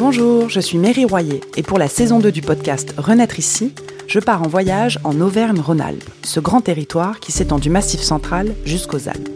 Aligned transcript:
Bonjour, 0.00 0.48
je 0.48 0.60
suis 0.60 0.78
Mary 0.78 1.04
Royer 1.04 1.42
et 1.58 1.62
pour 1.62 1.78
la 1.78 1.86
saison 1.86 2.20
2 2.20 2.32
du 2.32 2.40
podcast 2.40 2.94
Renaître 2.96 3.38
ici, 3.38 3.74
je 4.06 4.18
pars 4.18 4.42
en 4.42 4.48
voyage 4.48 4.98
en 5.04 5.20
Auvergne-Rhône-Alpes, 5.20 6.08
ce 6.22 6.40
grand 6.40 6.62
territoire 6.62 7.20
qui 7.20 7.32
s'étend 7.32 7.58
du 7.58 7.68
Massif 7.68 8.00
central 8.00 8.54
jusqu'aux 8.64 9.10
Alpes. 9.10 9.28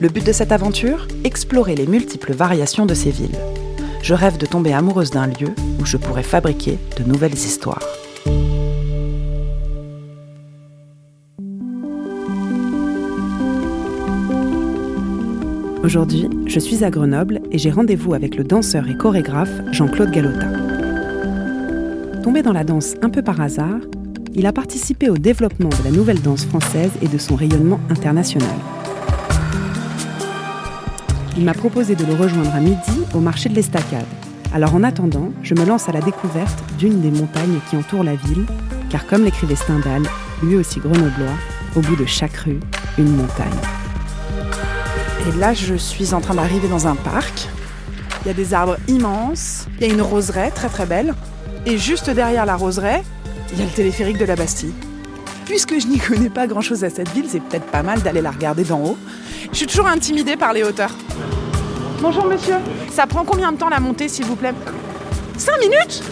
Le 0.00 0.08
but 0.08 0.24
de 0.24 0.32
cette 0.32 0.52
aventure 0.52 1.06
Explorer 1.24 1.74
les 1.74 1.86
multiples 1.86 2.32
variations 2.32 2.86
de 2.86 2.94
ces 2.94 3.10
villes. 3.10 3.38
Je 4.00 4.14
rêve 4.14 4.38
de 4.38 4.46
tomber 4.46 4.72
amoureuse 4.72 5.10
d'un 5.10 5.26
lieu 5.26 5.54
où 5.78 5.84
je 5.84 5.98
pourrais 5.98 6.22
fabriquer 6.22 6.78
de 6.96 7.04
nouvelles 7.04 7.34
histoires. 7.34 7.84
Aujourd'hui, 15.86 16.28
je 16.48 16.58
suis 16.58 16.82
à 16.82 16.90
Grenoble 16.90 17.40
et 17.52 17.58
j'ai 17.58 17.70
rendez-vous 17.70 18.12
avec 18.12 18.34
le 18.34 18.42
danseur 18.42 18.88
et 18.88 18.96
chorégraphe 18.96 19.52
Jean-Claude 19.70 20.10
Galota. 20.10 20.48
Tombé 22.24 22.42
dans 22.42 22.52
la 22.52 22.64
danse 22.64 22.96
un 23.02 23.08
peu 23.08 23.22
par 23.22 23.40
hasard, 23.40 23.78
il 24.34 24.46
a 24.46 24.52
participé 24.52 25.08
au 25.10 25.16
développement 25.16 25.68
de 25.68 25.84
la 25.84 25.92
nouvelle 25.92 26.20
danse 26.20 26.44
française 26.44 26.90
et 27.02 27.06
de 27.06 27.18
son 27.18 27.36
rayonnement 27.36 27.78
international. 27.88 28.56
Il 31.36 31.44
m'a 31.44 31.54
proposé 31.54 31.94
de 31.94 32.04
le 32.04 32.14
rejoindre 32.14 32.52
à 32.52 32.58
midi 32.58 33.04
au 33.14 33.20
marché 33.20 33.48
de 33.48 33.54
l'Estacade. 33.54 34.06
Alors 34.52 34.74
en 34.74 34.82
attendant, 34.82 35.30
je 35.44 35.54
me 35.54 35.64
lance 35.64 35.88
à 35.88 35.92
la 35.92 36.00
découverte 36.00 36.64
d'une 36.80 37.00
des 37.00 37.12
montagnes 37.12 37.60
qui 37.70 37.76
entourent 37.76 38.02
la 38.02 38.16
ville, 38.16 38.44
car 38.90 39.06
comme 39.06 39.22
l'écrivait 39.22 39.54
Stendhal, 39.54 40.02
lui 40.42 40.56
aussi 40.56 40.80
grenoblois, 40.80 41.36
au 41.76 41.80
bout 41.80 41.94
de 41.94 42.06
chaque 42.06 42.38
rue, 42.38 42.58
une 42.98 43.14
montagne. 43.14 43.85
Et 45.26 45.32
là, 45.32 45.52
je 45.54 45.74
suis 45.74 46.14
en 46.14 46.20
train 46.20 46.34
d'arriver 46.34 46.68
dans 46.68 46.86
un 46.86 46.94
parc. 46.94 47.48
Il 48.24 48.28
y 48.28 48.30
a 48.30 48.34
des 48.34 48.54
arbres 48.54 48.76
immenses, 48.86 49.66
il 49.80 49.86
y 49.86 49.90
a 49.90 49.92
une 49.92 50.02
roseraie 50.02 50.52
très 50.52 50.68
très 50.68 50.86
belle, 50.86 51.14
et 51.64 51.78
juste 51.78 52.10
derrière 52.10 52.46
la 52.46 52.54
roseraie, 52.54 53.02
il 53.52 53.58
y 53.58 53.62
a 53.62 53.64
le 53.64 53.70
téléphérique 53.70 54.18
de 54.18 54.24
la 54.24 54.36
Bastille. 54.36 54.72
Puisque 55.44 55.80
je 55.80 55.86
n'y 55.88 55.98
connais 56.08 56.30
pas 56.30 56.46
grand-chose 56.46 56.84
à 56.84 56.90
cette 56.90 57.08
ville, 57.10 57.26
c'est 57.28 57.42
peut-être 57.42 57.66
pas 57.66 57.82
mal 57.82 58.02
d'aller 58.02 58.20
la 58.22 58.30
regarder 58.30 58.62
d'en 58.62 58.80
haut. 58.80 58.98
Je 59.50 59.56
suis 59.56 59.66
toujours 59.66 59.88
intimidée 59.88 60.36
par 60.36 60.52
les 60.52 60.62
hauteurs. 60.62 60.94
Bonjour 62.00 62.26
monsieur. 62.26 62.56
Ça 62.92 63.06
prend 63.06 63.24
combien 63.24 63.50
de 63.50 63.56
temps 63.56 63.68
la 63.68 63.80
montée 63.80 64.08
s'il 64.08 64.26
vous 64.26 64.36
plaît? 64.36 64.54
5 65.38 65.58
minutes? 65.58 66.04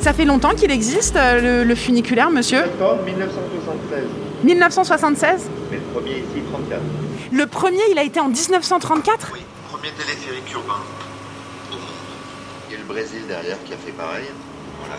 Ça 0.00 0.12
fait 0.12 0.24
longtemps 0.24 0.54
qu'il 0.54 0.70
existe 0.70 1.16
euh, 1.16 1.62
le, 1.62 1.68
le 1.68 1.74
funiculaire 1.74 2.30
monsieur? 2.30 2.62
1976. 3.04 4.04
1976 4.44 5.50
Mais 5.70 5.76
le 5.76 5.82
premier 5.92 6.18
ici, 6.18 6.42
34. 6.50 6.80
Le 7.32 7.46
premier 7.46 7.82
il 7.90 7.98
a 7.98 8.02
été 8.02 8.20
en 8.20 8.28
1934 8.28 9.30
Oui, 9.34 9.40
premier 9.70 9.90
téléphérique 9.92 10.52
urbain 10.52 10.80
au 11.70 11.74
monde. 11.74 11.82
Il 12.68 12.72
y 12.72 12.76
a 12.76 12.78
le 12.78 12.84
Brésil 12.86 13.22
derrière 13.28 13.62
qui 13.64 13.74
a 13.74 13.76
fait 13.76 13.92
pareil. 13.92 14.26
Voilà. 14.80 14.96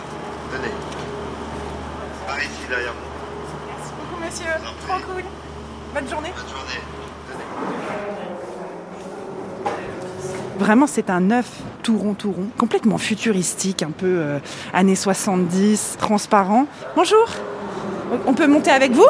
Tenez. 0.52 0.74
Par 2.28 2.38
ici 2.40 2.50
derrière 2.70 2.94
vous. 2.94 3.10
Merci 3.68 3.94
beaucoup 3.98 4.24
monsieur. 4.24 4.52
Trop 4.88 5.14
cool. 5.14 5.24
Bonne 5.94 6.10
journée. 6.10 6.32
Bonne 6.36 6.50
journée. 6.50 6.82
Vraiment, 10.60 10.88
c'est 10.88 11.10
un 11.10 11.32
œuf 11.32 11.50
tout 11.84 11.98
rond, 11.98 12.14
tout 12.14 12.32
rond, 12.32 12.48
complètement 12.58 12.98
futuristique, 12.98 13.82
un 13.82 13.92
peu 13.92 14.06
euh, 14.08 14.40
années 14.74 14.96
70, 14.96 15.96
transparent. 15.98 16.68
Bonjour, 16.98 17.26
on 18.28 18.34
peut 18.34 18.48
monter 18.48 18.70
avec 18.70 18.92
vous? 18.92 19.08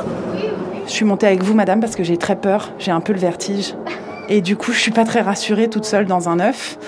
Je 0.90 0.96
suis 0.96 1.06
montée 1.06 1.28
avec 1.28 1.44
vous, 1.44 1.54
madame, 1.54 1.80
parce 1.80 1.96
que 1.96 2.04
j'ai 2.04 2.18
très 2.18 2.36
peur, 2.36 2.72
j'ai 2.80 2.90
un 2.90 3.00
peu 3.00 3.14
le 3.14 3.20
vertige. 3.20 3.76
Et 4.28 4.42
du 4.42 4.58
coup, 4.58 4.72
je 4.72 4.80
suis 4.80 4.90
pas 4.90 5.06
très 5.06 5.22
rassurée 5.22 5.70
toute 5.70 5.86
seule 5.86 6.08
dans 6.08 6.30
un 6.30 6.40
œuf. 6.40 6.80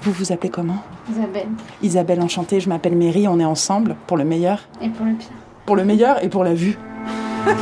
Vous 0.00 0.12
vous 0.12 0.32
appelez 0.32 0.48
comment 0.48 0.78
Isabelle. 1.10 1.48
Isabelle, 1.82 2.22
enchantée, 2.22 2.60
je 2.60 2.70
m'appelle 2.70 2.96
Mary, 2.96 3.28
on 3.28 3.38
est 3.38 3.44
ensemble 3.44 3.96
pour 4.06 4.16
le 4.16 4.24
meilleur. 4.24 4.60
Et 4.80 4.88
pour 4.88 5.04
le 5.04 5.12
pire. 5.12 5.28
Pour 5.66 5.76
le 5.76 5.84
meilleur 5.84 6.24
et 6.24 6.30
pour 6.30 6.42
la 6.42 6.54
vue. 6.54 6.78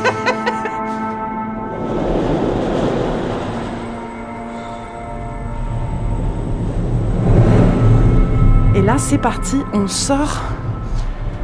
Et 8.75 8.81
là, 8.81 8.97
c'est 8.97 9.17
parti, 9.17 9.57
on 9.73 9.87
sort 9.87 10.41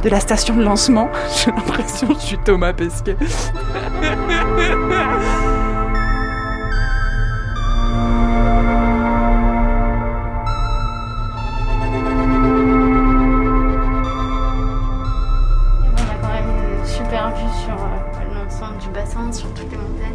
de 0.02 0.08
la 0.08 0.18
station 0.18 0.56
de 0.56 0.62
lancement. 0.62 1.08
J'ai 1.44 1.50
l'impression 1.50 2.08
que 2.08 2.14
je 2.14 2.26
suis 2.26 2.38
Thomas 2.38 2.72
Pesquet. 2.72 3.16
On 4.02 4.06
a 4.06 4.08
quand 16.22 16.32
même 16.32 16.48
une 16.48 16.86
super 16.86 17.28
vue 17.34 17.52
sur 17.62 17.74
euh, 17.74 18.34
l'ensemble 18.34 18.78
du 18.78 18.88
bassin, 18.88 19.30
sur 19.32 19.52
toutes 19.52 19.70
les 19.70 19.76
montagnes. 19.76 20.14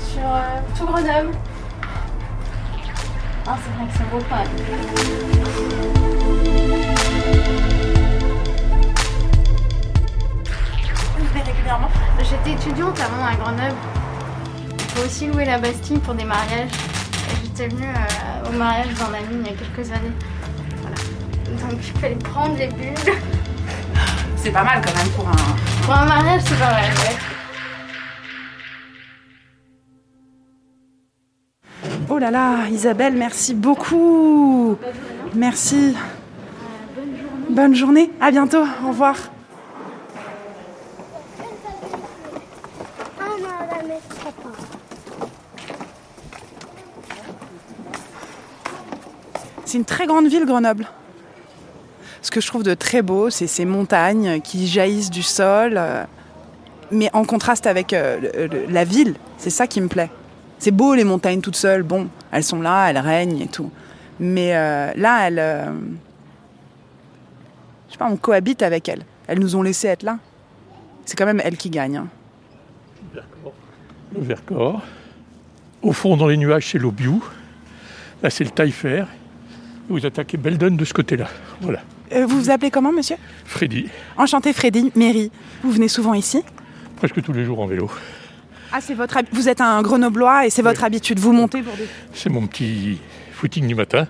Sur 0.00 0.26
euh, 0.26 0.60
tout 0.76 0.86
Grenoble. 0.86 1.30
Ah, 3.46 3.56
c'est 3.62 3.70
vrai 3.76 3.86
que 3.86 3.92
c'est 3.96 4.10
beau 4.10 4.18
même. 4.28 4.48
Régulièrement. 11.54 11.88
J'étais 12.22 12.52
étudiante 12.52 12.98
avant 13.00 13.24
à 13.24 13.34
Grenoble. 13.34 13.76
Il 14.78 14.84
faut 14.90 15.06
aussi 15.06 15.26
louer 15.26 15.44
la 15.44 15.58
Bastille 15.58 15.98
pour 15.98 16.14
des 16.14 16.24
mariages. 16.24 16.70
J'étais 17.42 17.68
venue 17.68 17.86
euh, 17.86 18.48
au 18.48 18.52
mariage 18.52 18.94
d'un 18.94 19.14
ami 19.14 19.42
il 19.44 19.46
y 19.46 19.54
a 19.54 19.56
quelques 19.56 19.90
années. 19.90 20.12
Voilà. 20.80 20.96
Donc 21.62 21.80
il 21.82 22.00
fallait 22.00 22.14
prendre 22.16 22.56
les 22.56 22.68
bulles. 22.68 22.94
C'est 24.36 24.50
pas 24.50 24.62
mal 24.62 24.82
quand 24.84 24.94
même 24.94 25.10
pour 25.10 25.28
un. 25.28 25.84
Pour 25.84 25.94
un 25.94 26.04
mariage, 26.04 26.42
c'est 26.44 26.58
pas 26.58 26.70
mal, 26.70 26.84
ouais. 26.84 27.16
Oh 32.10 32.18
là 32.18 32.30
là, 32.30 32.68
Isabelle, 32.70 33.14
merci 33.16 33.54
beaucoup. 33.54 34.76
Merci. 35.34 35.96
Bonne 37.48 37.74
journée. 37.74 38.10
À 38.20 38.30
bientôt. 38.30 38.64
Au 38.84 38.88
revoir. 38.88 39.16
C'est 49.64 49.78
une 49.78 49.84
très 49.84 50.06
grande 50.06 50.28
ville, 50.28 50.44
Grenoble. 50.46 50.86
Ce 52.22 52.30
que 52.30 52.40
je 52.40 52.46
trouve 52.46 52.62
de 52.62 52.74
très 52.74 53.02
beau, 53.02 53.30
c'est 53.30 53.46
ces 53.46 53.64
montagnes 53.64 54.40
qui 54.40 54.66
jaillissent 54.66 55.10
du 55.10 55.22
sol, 55.22 55.74
euh, 55.76 56.04
mais 56.90 57.10
en 57.12 57.24
contraste 57.24 57.66
avec 57.66 57.92
euh, 57.92 58.48
la 58.68 58.84
ville. 58.84 59.14
C'est 59.36 59.50
ça 59.50 59.66
qui 59.66 59.80
me 59.80 59.88
plaît. 59.88 60.10
C'est 60.58 60.70
beau 60.70 60.94
les 60.94 61.04
montagnes 61.04 61.40
toutes 61.40 61.56
seules, 61.56 61.82
bon, 61.82 62.08
elles 62.32 62.44
sont 62.44 62.62
là, 62.62 62.88
elles 62.88 62.98
règnent 62.98 63.40
et 63.40 63.48
tout. 63.48 63.70
Mais 64.20 64.56
euh, 64.56 64.92
là, 64.96 65.26
elles. 65.26 65.72
je 67.88 67.92
sais 67.92 67.98
pas, 67.98 68.08
on 68.08 68.16
cohabite 68.16 68.62
avec 68.62 68.88
elles. 68.88 69.04
Elles 69.26 69.40
nous 69.40 69.56
ont 69.56 69.62
laissé 69.62 69.88
être 69.88 70.02
là. 70.04 70.18
C'est 71.04 71.16
quand 71.16 71.26
même 71.26 71.42
elles 71.44 71.56
qui 71.56 71.68
gagnent. 71.70 71.96
hein. 71.96 72.08
Le 74.14 74.20
Vercors. 74.22 74.82
Au 75.82 75.92
fond, 75.92 76.16
dans 76.16 76.26
les 76.28 76.36
nuages, 76.36 76.68
c'est 76.70 76.78
l'Obiou. 76.78 77.22
Là, 78.22 78.30
c'est 78.30 78.44
le 78.44 78.50
Taillefer. 78.50 79.04
Vous 79.88 80.04
attaquez 80.06 80.36
Belden 80.38 80.76
de 80.76 80.84
ce 80.84 80.94
côté-là. 80.94 81.28
Voilà. 81.60 81.80
Euh, 82.12 82.26
vous 82.26 82.38
vous 82.40 82.50
appelez 82.50 82.70
comment, 82.70 82.92
monsieur? 82.92 83.16
Freddy, 83.44 83.88
Enchanté, 84.16 84.52
Freddy, 84.52 84.92
Mary. 84.94 85.30
Vous 85.62 85.70
venez 85.70 85.88
souvent 85.88 86.14
ici? 86.14 86.42
Presque 86.96 87.20
tous 87.22 87.32
les 87.32 87.44
jours 87.44 87.60
en 87.60 87.66
vélo. 87.66 87.90
Ah, 88.72 88.80
c'est 88.80 88.94
votre. 88.94 89.16
hab- 89.16 89.26
Vous 89.32 89.48
êtes 89.48 89.60
un 89.60 89.82
Grenoblois 89.82 90.46
et 90.46 90.50
c'est 90.50 90.62
votre 90.62 90.80
Oui. 90.80 90.86
habitude. 90.86 91.18
Vous 91.18 91.32
montez 91.32 91.60
pour 91.62 91.74
des. 91.76 91.86
C'est 92.12 92.30
mon 92.30 92.46
petit 92.46 92.98
footing 93.32 93.66
du 93.66 93.74
matin 93.74 94.06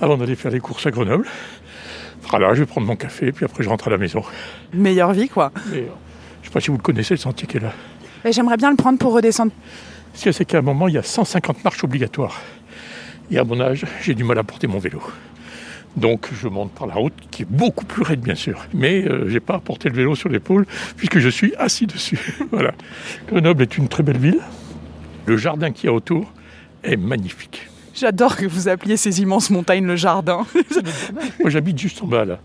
avant 0.00 0.16
d'aller 0.16 0.36
faire 0.36 0.50
les 0.52 0.60
courses 0.60 0.86
à 0.86 0.90
Grenoble. 0.90 1.26
Voilà, 2.30 2.54
je 2.54 2.60
vais 2.60 2.66
prendre 2.66 2.86
mon 2.86 2.96
café, 2.96 3.32
puis 3.32 3.44
après 3.44 3.64
je 3.64 3.68
rentre 3.68 3.88
à 3.88 3.90
la 3.90 3.98
maison. 3.98 4.22
Meilleure 4.72 5.12
vie, 5.12 5.28
quoi. 5.28 5.50
Je 5.72 5.78
ne 5.78 5.84
sais 6.44 6.50
pas 6.52 6.60
si 6.60 6.68
vous 6.70 6.76
le 6.76 6.82
connaissez, 6.82 7.14
le 7.14 7.18
sentier 7.18 7.46
qui 7.48 7.56
est 7.56 7.60
là. 7.60 7.72
Mais 8.24 8.32
J'aimerais 8.32 8.56
bien 8.56 8.70
le 8.70 8.76
prendre 8.76 8.98
pour 8.98 9.12
redescendre. 9.12 9.52
Ce 10.14 10.28
a, 10.28 10.32
c'est 10.32 10.44
qu'à 10.44 10.58
un 10.58 10.62
moment, 10.62 10.88
il 10.88 10.94
y 10.94 10.98
a 10.98 11.02
150 11.02 11.64
marches 11.64 11.84
obligatoires. 11.84 12.40
Et 13.30 13.38
à 13.38 13.44
mon 13.44 13.60
âge, 13.60 13.84
j'ai 14.02 14.14
du 14.14 14.24
mal 14.24 14.38
à 14.38 14.44
porter 14.44 14.66
mon 14.66 14.78
vélo. 14.78 15.00
Donc 15.96 16.28
je 16.32 16.48
monte 16.48 16.70
par 16.72 16.86
la 16.86 16.94
route, 16.94 17.14
qui 17.30 17.42
est 17.42 17.48
beaucoup 17.48 17.84
plus 17.84 18.02
raide 18.02 18.20
bien 18.20 18.34
sûr. 18.34 18.66
Mais 18.72 19.02
je 19.02 19.32
n'ai 19.32 19.40
pas 19.40 19.56
à 19.56 19.58
porter 19.58 19.88
le 19.88 19.96
vélo 19.96 20.14
sur 20.14 20.28
l'épaule, 20.28 20.66
puisque 20.96 21.18
je 21.18 21.28
suis 21.28 21.54
assis 21.56 21.86
dessus. 21.86 22.18
voilà. 22.52 22.72
Grenoble 23.28 23.62
est 23.62 23.78
une 23.78 23.88
très 23.88 24.02
belle 24.02 24.18
ville. 24.18 24.40
Le 25.26 25.36
jardin 25.36 25.72
qu'il 25.72 25.86
y 25.86 25.88
a 25.88 25.92
autour 25.92 26.32
est 26.84 26.96
magnifique. 26.96 27.68
J'adore 27.94 28.36
que 28.36 28.46
vous 28.46 28.68
appeliez 28.68 28.96
ces 28.96 29.20
immenses 29.20 29.50
montagnes 29.50 29.86
le 29.86 29.96
jardin. 29.96 30.46
Moi 31.40 31.50
j'habite 31.50 31.78
juste 31.78 32.02
en 32.02 32.06
bas 32.06 32.24
là. 32.24 32.38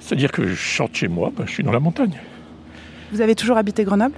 C'est-à-dire 0.00 0.32
que 0.32 0.46
je 0.46 0.54
chante 0.54 0.94
chez 0.94 1.08
moi, 1.08 1.32
ben, 1.36 1.44
je 1.46 1.52
suis 1.52 1.62
dans 1.62 1.72
la 1.72 1.80
montagne. 1.80 2.18
Vous 3.12 3.20
avez 3.20 3.34
toujours 3.34 3.56
habité 3.56 3.84
Grenoble? 3.84 4.14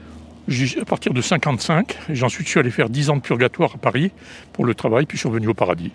À 0.81 0.84
partir 0.84 1.12
de 1.12 1.20
55, 1.20 1.98
et 2.08 2.14
j'ensuite 2.14 2.46
je 2.46 2.52
suis 2.52 2.60
allé 2.60 2.70
faire 2.70 2.88
10 2.88 3.10
ans 3.10 3.16
de 3.16 3.20
purgatoire 3.20 3.72
à 3.75 3.78
Paris 3.78 4.12
pour 4.52 4.64
le 4.64 4.75
travail, 4.75 5.04
puis 5.04 5.16
je 5.16 5.22
suis 5.22 5.28
revenu 5.28 5.48
au 5.48 5.54
paradis. 5.54 5.90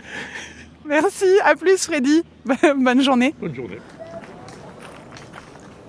Merci, 0.86 1.26
à 1.46 1.56
plus 1.56 1.86
Freddy. 1.86 2.24
Bonne 2.78 3.02
journée. 3.02 3.34
Bonne 3.40 3.56
journée. 3.56 3.78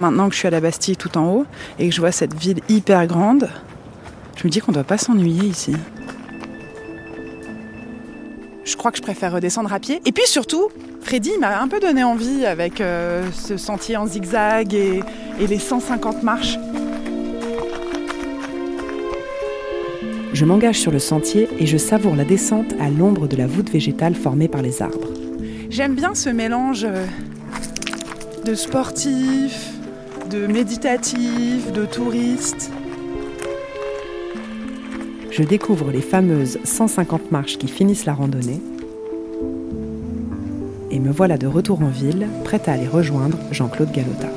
Maintenant 0.01 0.29
que 0.29 0.35
je 0.35 0.39
suis 0.39 0.49
à 0.49 0.51
la 0.53 0.61
Bastille 0.61 0.97
tout 0.97 1.19
en 1.19 1.27
haut 1.29 1.47
et 1.81 1.89
que 1.89 1.95
je 1.95 2.01
vois 2.01 2.13
cette 2.13 2.35
ville 2.35 2.61
hyper 2.69 3.05
grande, 3.09 3.51
je 4.37 4.45
me 4.45 4.49
dis 4.49 4.61
qu'on 4.61 4.71
ne 4.71 4.77
doit 4.77 4.85
pas 4.85 4.99
s'ennuyer 4.99 5.45
ici. 5.45 5.75
Je 8.65 8.77
crois 8.77 8.93
que 8.93 8.99
je 8.99 9.03
préfère 9.03 9.33
redescendre 9.33 9.73
à 9.73 9.81
pied. 9.81 10.01
Et 10.07 10.13
puis 10.13 10.27
surtout, 10.27 10.69
Freddy 11.01 11.33
m'a 11.41 11.61
un 11.61 11.67
peu 11.67 11.81
donné 11.81 12.05
envie 12.05 12.47
avec 12.47 12.81
euh, 12.81 13.29
ce 13.33 13.57
sentier 13.57 13.97
en 13.97 14.07
zigzag 14.07 14.73
et, 14.73 15.03
et 15.41 15.47
les 15.49 15.59
150 15.59 16.23
marches. 16.23 16.59
Je 20.33 20.47
m'engage 20.47 20.79
sur 20.79 20.91
le 20.91 20.99
sentier 20.99 21.47
et 21.59 21.67
je 21.67 21.77
savoure 21.77 22.17
la 22.17 22.25
descente 22.25 22.75
à 22.81 22.89
l'ombre 22.89 23.29
de 23.29 23.37
la 23.37 23.47
voûte 23.47 23.71
végétale 23.71 24.15
formée 24.15 24.49
par 24.49 24.63
les 24.63 24.81
arbres. 24.81 25.09
J'aime 25.69 25.95
bien 25.95 26.15
ce 26.15 26.31
mélange 26.31 26.85
euh, 26.85 27.05
de 28.47 28.55
sportifs, 28.55 29.73
de 30.31 30.47
méditatifs, 30.47 31.71
de 31.73 31.85
touristes. 31.85 32.71
Je 35.31 35.43
découvre 35.43 35.91
les 35.91 36.01
fameuses 36.01 36.59
150 36.65 37.31
marches 37.31 37.59
qui 37.59 37.69
finissent 37.69 38.07
la 38.07 38.15
randonnée. 38.15 38.61
Et 40.91 40.99
me 40.99 41.11
voilà 41.11 41.37
de 41.37 41.47
retour 41.47 41.83
en 41.83 41.89
ville, 41.89 42.27
prête 42.45 42.69
à 42.69 42.73
aller 42.73 42.89
rejoindre 42.89 43.39
Jean-Claude 43.51 43.93
Galota. 43.93 44.29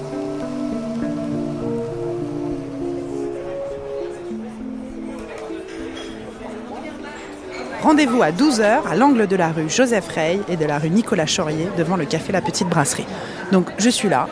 Rendez-vous 7.85 8.23
à 8.23 8.31
12h 8.31 8.87
à 8.89 8.95
l'angle 8.95 9.27
de 9.27 9.35
la 9.35 9.51
rue 9.51 9.69
Joseph 9.69 10.07
Rey 10.07 10.39
et 10.49 10.57
de 10.57 10.65
la 10.65 10.79
rue 10.79 10.89
Nicolas 10.89 11.27
Chaurier 11.27 11.67
devant 11.77 11.97
le 11.97 12.05
café 12.05 12.31
La 12.31 12.41
Petite 12.41 12.67
Brasserie. 12.67 13.05
Donc 13.51 13.69
je 13.77 13.91
suis 13.91 14.09
là. 14.09 14.27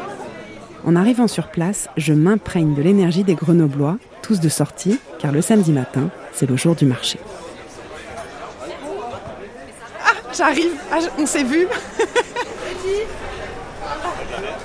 En 0.84 0.96
arrivant 0.96 1.28
sur 1.28 1.50
place, 1.50 1.88
je 1.96 2.14
m'imprègne 2.14 2.74
de 2.74 2.82
l'énergie 2.82 3.24
des 3.24 3.36
Grenoblois, 3.36 4.00
tous 4.24 4.40
de 4.40 4.50
sortie, 4.50 5.00
car 5.20 5.32
le 5.32 5.44
samedi 5.44 5.72
matin, 5.72 6.10
c'est 6.34 6.50
le 6.50 6.58
jour 6.58 6.74
du 6.74 6.88
marché. 6.88 7.20
Ah, 10.04 10.14
j'arrive. 10.36 10.72
Ah, 10.92 10.98
on 11.20 11.28
s'est 11.28 11.44
vu. 11.44 11.68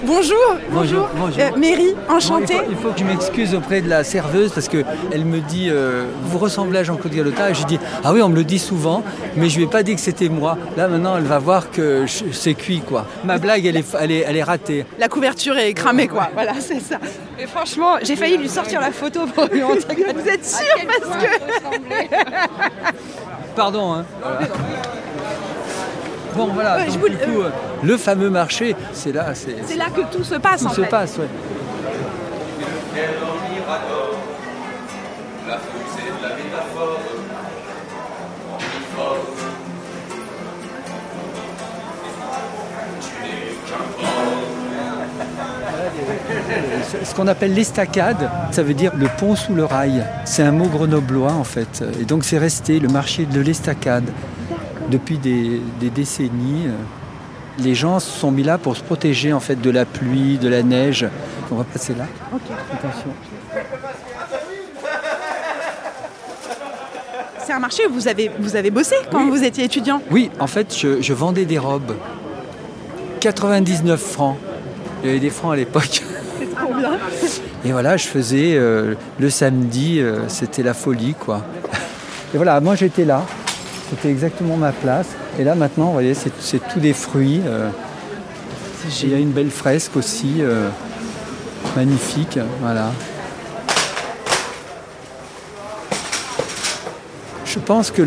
Bonjour. 0.03 0.57
Bonjour. 0.71 1.09
bonjour. 1.17 1.41
Euh, 1.41 1.57
Mary, 1.57 1.95
enchantée. 2.09 2.55
Bon, 2.55 2.63
il, 2.71 2.77
faut, 2.77 2.77
il, 2.77 2.77
faut, 2.77 2.91
que 2.91 2.99
je 3.01 3.05
m'excuse 3.05 3.55
auprès 3.55 3.81
de 3.81 3.89
la 3.89 4.05
serveuse 4.05 4.53
parce 4.53 4.69
qu'elle 4.69 5.25
me 5.25 5.41
dit 5.41 5.69
euh, 5.71 6.07
Vous 6.25 6.39
ressemblez 6.39 6.79
à 6.79 6.85
Jean-Claude 6.85 7.13
Galota. 7.13 7.51
Et 7.51 7.55
je 7.55 7.67
dis 7.67 7.79
Ah 8.05 8.13
oui, 8.13 8.23
on 8.23 8.29
me 8.29 8.37
le 8.37 8.45
dit 8.45 8.59
souvent, 8.59 9.03
mais 9.37 9.49
je 9.49 9.55
ne 9.55 9.59
lui 9.59 9.65
ai 9.65 9.71
pas 9.71 9.83
dit 9.83 9.95
que 9.95 10.01
c'était 10.01 10.29
moi. 10.29 10.57
Là, 10.77 10.89
maintenant, 10.89 11.17
elle 11.17 11.25
va 11.25 11.39
voir 11.39 11.71
que 11.71 12.07
c'est 12.33 12.55
cuit, 12.55 12.81
quoi. 12.81 13.07
Ma 13.25 13.39
blague, 13.39 13.67
elle 13.67 13.77
est, 13.77 13.95
elle, 13.99 14.13
est, 14.13 14.25
elle 14.27 14.37
est 14.37 14.43
ratée. 14.43 14.87
La 14.99 15.09
couverture 15.09 15.59
est 15.59 15.75
cramée, 15.75 16.09
quoi. 16.09 16.29
Voilà, 16.33 16.55
c'est 16.61 16.81
ça. 16.81 16.99
Et 17.39 17.47
franchement, 17.47 17.97
j'ai 18.03 18.17
failli 18.17 18.37
lui 18.37 18.49
sortir 18.49 18.81
la 18.81 18.93
photo 18.93 19.27
pour 19.27 19.47
lui 19.47 19.63
montrer. 19.63 19.97
Vous 20.15 20.29
êtes 20.29 20.45
sûr 20.45 20.65
parce 20.87 21.25
que. 21.25 21.29
Pardon, 23.57 23.95
hein. 23.95 24.05
Voilà. 24.23 24.41
Bon 26.39 26.47
voilà, 26.55 26.77
ouais, 26.77 26.87
donc, 26.87 27.11
du 27.11 27.17
coup, 27.17 27.41
euh, 27.41 27.51
le 27.83 27.97
fameux 27.97 28.31
marché, 28.31 28.77
c'est 28.93 29.11
là. 29.11 29.35
C'est 29.35 29.75
là 29.75 29.87
que 29.91 30.03
tout 30.17 30.23
se 30.23 30.37
passe 30.37 30.61
tout 30.61 30.69
en 30.69 30.71
se 30.71 30.83
fait. 30.83 30.89
passe, 30.89 31.19
ouais. 31.19 31.27
Ce 47.05 47.15
qu'on 47.17 47.27
appelle 47.27 47.55
l'estacade, 47.55 48.31
ça 48.53 48.63
veut 48.63 48.75
dire 48.75 48.93
le 48.95 49.09
pont 49.19 49.35
sous 49.35 49.55
le 49.55 49.65
rail. 49.65 50.05
C'est 50.25 50.45
un 50.45 50.53
mot 50.53 50.69
grenoblois 50.69 51.33
en 51.33 51.43
fait. 51.43 51.83
Et 52.01 52.05
donc 52.05 52.25
c'est 52.25 52.39
resté 52.39 52.79
le 52.79 52.89
marché 52.89 53.27
de 53.27 53.41
l'estacade 53.41 54.05
depuis 54.89 55.19
des, 55.19 55.61
des, 55.81 55.91
décennies. 55.91 56.69
Les 57.59 57.75
gens 57.75 58.01
se 58.01 58.11
sont 58.11 58.31
mis 58.31 58.43
là 58.43 58.59
pour 58.59 58.77
se 58.77 58.83
protéger 58.83 59.33
en 59.33 59.41
fait 59.41 59.61
de 59.61 59.71
la 59.71 59.85
pluie, 59.85 60.39
de 60.39 60.49
la 60.49 60.63
neige. 60.63 61.07
On 61.51 61.57
va 61.57 61.65
passer 61.65 61.95
là. 61.95 62.07
Okay. 62.33 62.55
Attention. 62.73 63.11
C'est 67.45 67.53
un 67.55 67.59
marché 67.59 67.87
où 67.87 67.95
vous 67.95 68.09
avez, 68.09 68.31
vous 68.39 68.57
avez 68.57 68.71
bossé 68.71 68.95
quand 69.11 69.25
oui. 69.25 69.31
vous 69.31 69.43
étiez 69.43 69.65
étudiant? 69.65 70.03
Oui, 70.11 70.31
en 70.39 70.47
fait, 70.47 70.77
je, 70.77 71.01
je, 71.01 71.13
vendais 71.15 71.47
des 71.47 71.59
robes. 71.59 71.97
99 73.21 73.99
francs. 73.99 74.37
Il 75.03 75.07
y 75.07 75.11
avait 75.11 75.21
des 75.21 75.31
francs 75.31 75.55
à 75.55 75.57
l'époque. 75.57 76.03
Et 77.65 77.73
voilà, 77.73 77.97
je 77.97 78.07
faisais 78.07 78.55
euh, 78.55 78.95
le 79.19 79.31
samedi, 79.31 79.99
euh, 79.99 80.29
c'était 80.29 80.63
la 80.63 80.75
folie, 80.75 81.15
quoi. 81.19 81.43
Et 82.35 82.37
voilà, 82.37 82.61
moi 82.61 82.75
j'étais 82.75 83.05
là. 83.05 83.25
C'était 83.91 84.11
exactement 84.11 84.57
ma 84.57 84.73
place. 84.73 85.09
Et 85.39 85.45
là 85.45 85.55
maintenant, 85.55 85.87
vous 85.87 85.93
voyez, 85.93 86.15
c'est 86.15 86.69
tout 86.69 86.81
des 86.81 86.93
fruits. 86.93 87.41
Euh, 87.47 87.71
il 89.03 89.11
y 89.11 89.15
a 89.15 89.19
une 89.19 89.31
belle 89.31 89.51
fresque 89.51 89.97
aussi, 89.97 90.37
euh, 90.41 90.69
magnifique. 91.77 92.39
Voilà. 92.61 92.93
Je 97.45 97.59
pense 97.59 97.91
que 97.91 98.03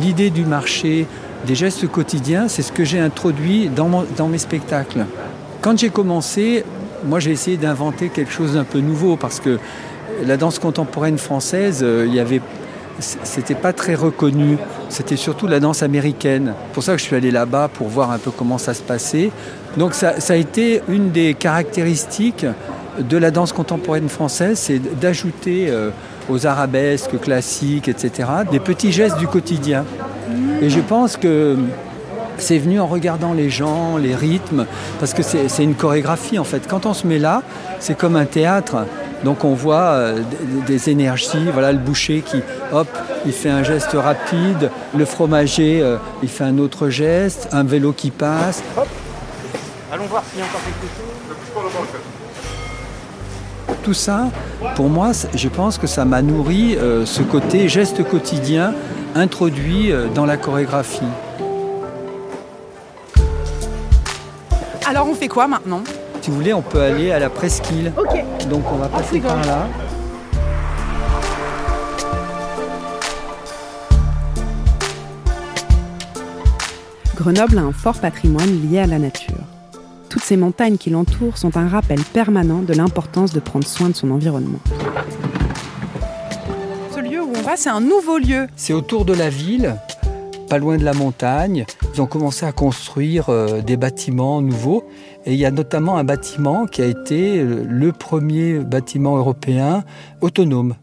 l'idée 0.00 0.30
du 0.30 0.44
marché, 0.44 1.06
des 1.46 1.54
gestes 1.54 1.86
quotidiens, 1.88 2.48
c'est 2.48 2.62
ce 2.62 2.72
que 2.72 2.84
j'ai 2.84 3.00
introduit 3.00 3.68
dans, 3.68 4.28
mes 4.28 4.38
spectacles. 4.38 5.04
Quand 5.60 5.78
j'ai 5.78 5.90
commencé, 5.90 6.64
moi 7.04 7.20
j'ai 7.20 7.32
essayé 7.32 7.56
d'inventer 7.56 8.08
quelque 8.08 8.32
chose 8.32 8.54
d'un 8.54 8.64
peu 8.64 8.78
nouveau 8.78 9.16
parce 9.16 9.40
que 9.40 9.58
la 10.24 10.36
danse 10.36 10.58
contemporaine 10.58 11.18
française, 11.18 11.80
euh, 11.82 12.06
il 12.08 12.40
c'était 13.00 13.56
pas 13.56 13.72
très 13.72 13.94
reconnu. 13.94 14.56
C'était 14.94 15.16
surtout 15.16 15.48
la 15.48 15.58
danse 15.58 15.82
américaine. 15.82 16.54
C'est 16.68 16.72
pour 16.72 16.84
ça 16.84 16.92
que 16.92 16.98
je 16.98 17.02
suis 17.02 17.16
allé 17.16 17.32
là-bas 17.32 17.66
pour 17.66 17.88
voir 17.88 18.12
un 18.12 18.18
peu 18.18 18.30
comment 18.30 18.58
ça 18.58 18.74
se 18.74 18.80
passait. 18.80 19.32
Donc 19.76 19.92
ça, 19.92 20.14
a 20.28 20.36
été 20.36 20.82
une 20.88 21.10
des 21.10 21.34
caractéristiques 21.34 22.46
de 23.00 23.16
la 23.16 23.32
danse 23.32 23.52
contemporaine 23.52 24.08
française, 24.08 24.56
c'est 24.56 24.78
d'ajouter 24.78 25.66
euh, 25.68 25.90
aux 26.28 26.46
arabesques 26.46 27.18
classiques, 27.18 27.88
etc., 27.88 28.28
des 28.52 28.60
petits 28.60 28.92
gestes 28.92 29.18
du 29.18 29.26
quotidien. 29.26 29.84
Et 30.62 30.70
je 30.70 30.78
pense 30.78 31.16
que 31.16 31.56
c'est 32.38 32.58
venu 32.58 32.78
en 32.78 32.86
regardant 32.86 33.32
les 33.32 33.50
gens, 33.50 33.96
les 33.96 34.14
rythmes, 34.14 34.64
parce 35.00 35.12
que 35.12 35.24
c'est 35.24 35.64
une 35.64 35.74
chorégraphie 35.74 36.38
en 36.38 36.44
fait. 36.44 36.68
Quand 36.68 36.86
on 36.86 36.94
se 36.94 37.04
met 37.04 37.18
là, 37.18 37.42
c'est 37.80 37.98
comme 37.98 38.14
un 38.14 38.26
théâtre. 38.26 38.86
Donc 39.24 39.44
on 39.44 39.54
voit 39.54 39.94
euh, 39.94 40.22
des, 40.66 40.90
énergies, 40.90 41.50
voilà 41.52 41.72
le 41.72 41.78
boucher 41.78 42.22
qui, 42.24 42.42
hop, 42.72 42.88
il 43.24 43.32
fait 43.32 43.48
un 43.48 43.62
geste 43.62 43.92
rapide, 43.94 44.70
le 44.96 45.04
fromager, 45.04 45.80
euh, 45.80 45.96
il 46.22 46.28
fait 46.28 46.44
un 46.44 46.58
autre 46.58 46.90
geste, 46.90 47.48
un 47.52 47.64
vélo 47.64 47.92
qui 47.92 48.10
passe. 48.10 48.62
Hop. 48.76 48.86
Allons 49.92 50.06
voir 50.06 50.22
s'il 50.28 50.40
y 50.40 50.42
a 50.42 50.44
encore 50.44 50.60
quelque 50.62 50.86
chose. 50.96 51.14
Tout 53.84 53.94
ça, 53.94 54.30
pour 54.76 54.88
moi, 54.88 55.12
je 55.34 55.48
pense 55.48 55.78
que 55.78 55.86
ça 55.86 56.04
m'a 56.04 56.22
nourri 56.22 56.76
euh, 56.76 57.04
ce 57.04 57.22
côté 57.22 57.68
geste 57.68 58.02
quotidien 58.02 58.74
introduit 59.14 59.92
euh, 59.92 60.08
dans 60.08 60.24
la 60.24 60.36
chorégraphie. 60.36 61.02
Alors 64.86 65.08
on 65.08 65.14
fait 65.14 65.28
quoi 65.28 65.46
maintenant? 65.46 65.82
Si 66.24 66.30
vous 66.30 66.36
voulez, 66.36 66.54
on 66.54 66.62
peut 66.62 66.80
aller 66.80 67.12
à 67.12 67.18
la 67.18 67.28
presqu'île. 67.28 67.92
Ok. 67.98 68.48
Donc 68.48 68.62
on 68.72 68.76
va 68.76 68.88
passer 68.88 69.20
par 69.20 69.36
là. 69.44 69.68
Grenoble 77.14 77.58
a 77.58 77.60
un 77.60 77.72
fort 77.72 77.98
patrimoine 78.00 78.48
lié 78.62 78.78
à 78.78 78.86
la 78.86 78.98
nature. 78.98 79.34
Toutes 80.08 80.22
ces 80.22 80.38
montagnes 80.38 80.78
qui 80.78 80.88
l'entourent 80.88 81.36
sont 81.36 81.58
un 81.58 81.68
rappel 81.68 82.00
permanent 82.00 82.62
de 82.62 82.72
l'importance 82.72 83.34
de 83.34 83.40
prendre 83.40 83.66
soin 83.66 83.90
de 83.90 83.94
son 83.94 84.10
environnement. 84.10 84.60
Ce 86.94 87.00
lieu 87.00 87.22
où 87.22 87.32
on 87.36 87.42
va, 87.42 87.58
c'est 87.58 87.68
un 87.68 87.82
nouveau 87.82 88.16
lieu. 88.16 88.46
C'est 88.56 88.72
autour 88.72 89.04
de 89.04 89.12
la 89.12 89.28
ville, 89.28 89.76
pas 90.48 90.58
loin 90.58 90.76
de 90.76 90.84
la 90.84 90.92
montagne. 90.94 91.64
Ils 91.94 92.00
ont 92.02 92.06
commencé 92.06 92.44
à 92.46 92.52
construire 92.52 93.28
euh, 93.28 93.60
des 93.60 93.76
bâtiments 93.76 94.40
nouveaux. 94.40 94.84
Et 95.26 95.32
il 95.32 95.38
y 95.38 95.46
a 95.46 95.50
notamment 95.50 95.96
un 95.96 96.04
bâtiment 96.04 96.66
qui 96.66 96.82
a 96.82 96.86
été 96.86 97.42
le 97.42 97.92
premier 97.92 98.58
bâtiment 98.58 99.16
européen 99.16 99.84
autonome. 100.20 100.76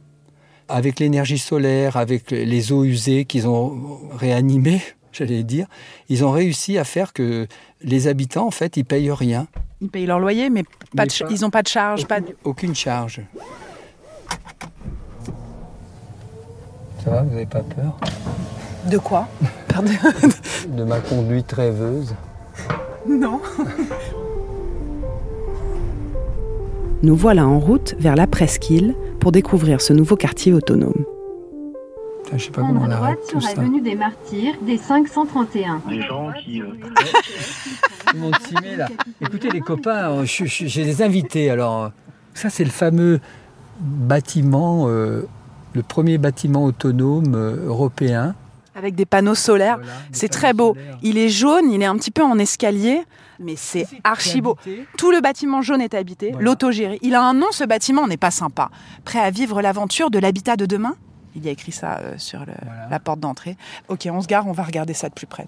Avec 0.68 1.00
l'énergie 1.00 1.38
solaire, 1.38 1.98
avec 1.98 2.32
les 2.32 2.72
eaux 2.72 2.84
usées 2.86 3.26
qu'ils 3.26 3.48
ont 3.48 4.00
réanimées, 4.18 4.82
j'allais 5.12 5.44
dire, 5.44 5.68
ils 6.10 6.24
ont 6.26 6.32
réussi 6.32 6.78
à 6.78 6.84
faire 6.86 7.14
que 7.14 7.46
les 7.82 8.08
habitants, 8.08 8.48
en 8.48 8.52
fait, 8.52 8.78
ils 8.78 8.86
payent 8.86 9.12
rien. 9.12 9.48
Ils 9.82 9.90
payent 9.90 10.06
leur 10.06 10.20
loyer, 10.20 10.50
mais, 10.50 10.64
pas 10.64 10.70
Mais 10.96 11.06
de 11.08 11.12
ch- 11.12 11.28
pas- 11.28 11.36
ils 11.36 11.42
n'ont 11.42 11.50
pas 11.50 11.62
de 11.64 11.68
charge. 11.68 12.02
Aucune, 12.04 12.08
Pas 12.08 12.22
de... 12.22 12.36
aucune 12.44 12.76
charge. 12.76 13.22
Ça 17.04 17.10
va, 17.10 17.24
vous 17.24 17.32
n'avez 17.32 17.46
pas 17.48 17.62
peur? 17.62 17.98
De 18.90 18.98
quoi 18.98 19.28
de... 20.68 20.84
ma 20.84 21.00
conduite 21.00 21.52
rêveuse. 21.52 22.14
Non. 23.08 23.40
Nous 27.04 27.16
voilà 27.16 27.48
en 27.48 27.60
route 27.60 27.96
vers 28.00 28.16
la 28.16 28.28
presqu'île 28.28 28.96
pour 29.20 29.32
découvrir 29.32 29.82
ce 29.82 29.94
nouveau 29.94 30.16
quartier 30.16 30.54
autonome. 30.54 31.06
Je 32.34 32.46
sais 32.46 32.52
pas 32.52 32.62
comment 32.62 32.84
on 32.86 32.92
arrête 32.92 33.20
tout 33.30 33.42
sur 33.42 33.58
l'avenue 33.58 33.82
des 33.82 33.96
Martyrs, 33.96 34.54
des 34.62 34.78
531. 34.78 35.82
Des 35.90 36.02
gens 36.02 36.30
qui. 36.44 36.62
euh, 36.62 36.66
Tout 38.06 38.14
le 38.14 38.20
monde 38.20 38.36
s'y 38.48 38.54
met, 38.62 38.78
là. 38.78 38.88
Écoutez 39.20 39.50
les 39.50 39.60
copains, 39.60 40.12
euh, 40.12 40.24
j'ai 40.26 40.86
des 40.86 41.02
invités. 41.02 41.50
Alors, 41.50 41.84
euh, 41.84 41.90
ça 42.34 42.50
c'est 42.50 42.64
le 42.64 42.70
fameux 42.70 43.20
bâtiment, 43.82 44.86
euh, 44.88 45.28
le 45.74 45.84
premier 45.84 46.18
bâtiment 46.18 46.64
autonome 46.64 47.36
européen. 47.68 48.34
Avec 48.82 48.96
des 48.96 49.06
panneaux 49.06 49.36
solaires. 49.36 49.78
Voilà, 49.78 49.94
C'est 50.12 50.28
très 50.28 50.54
beau. 50.54 50.74
solaires. 50.74 50.98
Il 51.04 51.18
est 51.20 51.30
jaune, 51.30 51.72
il 51.72 51.82
est 51.84 51.86
un 51.86 51.96
petit 51.98 52.10
peu 52.10 52.24
en 52.24 52.40
escalier, 52.40 53.04
mais 53.40 53.56
c'est 53.56 53.86
archi 54.04 54.42
beau. 54.42 54.58
Tout 54.98 55.12
le 55.12 55.22
bâtiment 55.22 55.62
jaune 55.62 55.82
est 55.82 55.94
habité, 55.94 56.32
Voilà. 56.32 56.44
l'autogéré. 56.46 56.98
Il 57.04 57.14
a 57.14 57.22
un 57.22 57.36
nom, 57.36 57.46
ce 57.52 57.64
bâtiment, 57.64 58.02
on 58.02 58.08
n'est 58.08 58.18
pas 58.18 58.32
sympa. 58.32 58.72
Prêt 59.06 59.20
à 59.20 59.30
vivre 59.30 59.62
l'aventure 59.62 60.10
de 60.10 60.18
l'habitat 60.18 60.56
de 60.58 60.66
demain? 60.66 60.96
Il 61.36 61.46
y 61.46 61.48
a 61.48 61.52
écrit 61.52 61.72
ça 61.72 62.00
euh, 62.00 62.16
sur 62.18 62.40
le- 62.40 62.48
Voilà. 62.66 62.88
la 62.90 63.00
porte 63.00 63.20
d'entrée. 63.20 63.56
Ok, 63.88 64.08
on 64.12 64.20
se 64.20 64.28
gare, 64.28 64.48
on 64.48 64.52
va 64.52 64.64
regarder 64.64 64.94
ça 64.96 65.10
de 65.10 65.14
plus 65.14 65.28
près. 65.28 65.46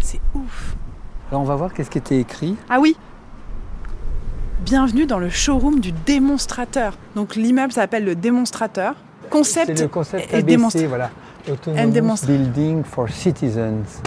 C'est 0.00 0.20
ouf. 0.34 0.76
Alors 1.30 1.42
on 1.42 1.44
va 1.44 1.56
voir 1.56 1.72
qu'est-ce 1.72 1.90
qui 1.90 1.98
était 1.98 2.18
écrit. 2.20 2.56
Ah 2.68 2.80
oui 2.80 2.96
Bienvenue 4.64 5.06
dans 5.06 5.18
le 5.18 5.30
showroom 5.30 5.80
du 5.80 5.90
démonstrateur. 5.90 6.92
Donc 7.16 7.34
l'immeuble 7.34 7.72
s'appelle 7.72 8.04
le 8.04 8.14
démonstrateur. 8.14 8.94
Concept 9.30 9.80
le 9.80 9.88
concept 9.88 10.32
et 10.34 10.36
ABC, 10.36 10.86
voilà. 10.86 11.10
Autonomous 11.50 12.26
Building 12.26 12.84
for 12.84 13.08
Citizens. 13.08 14.02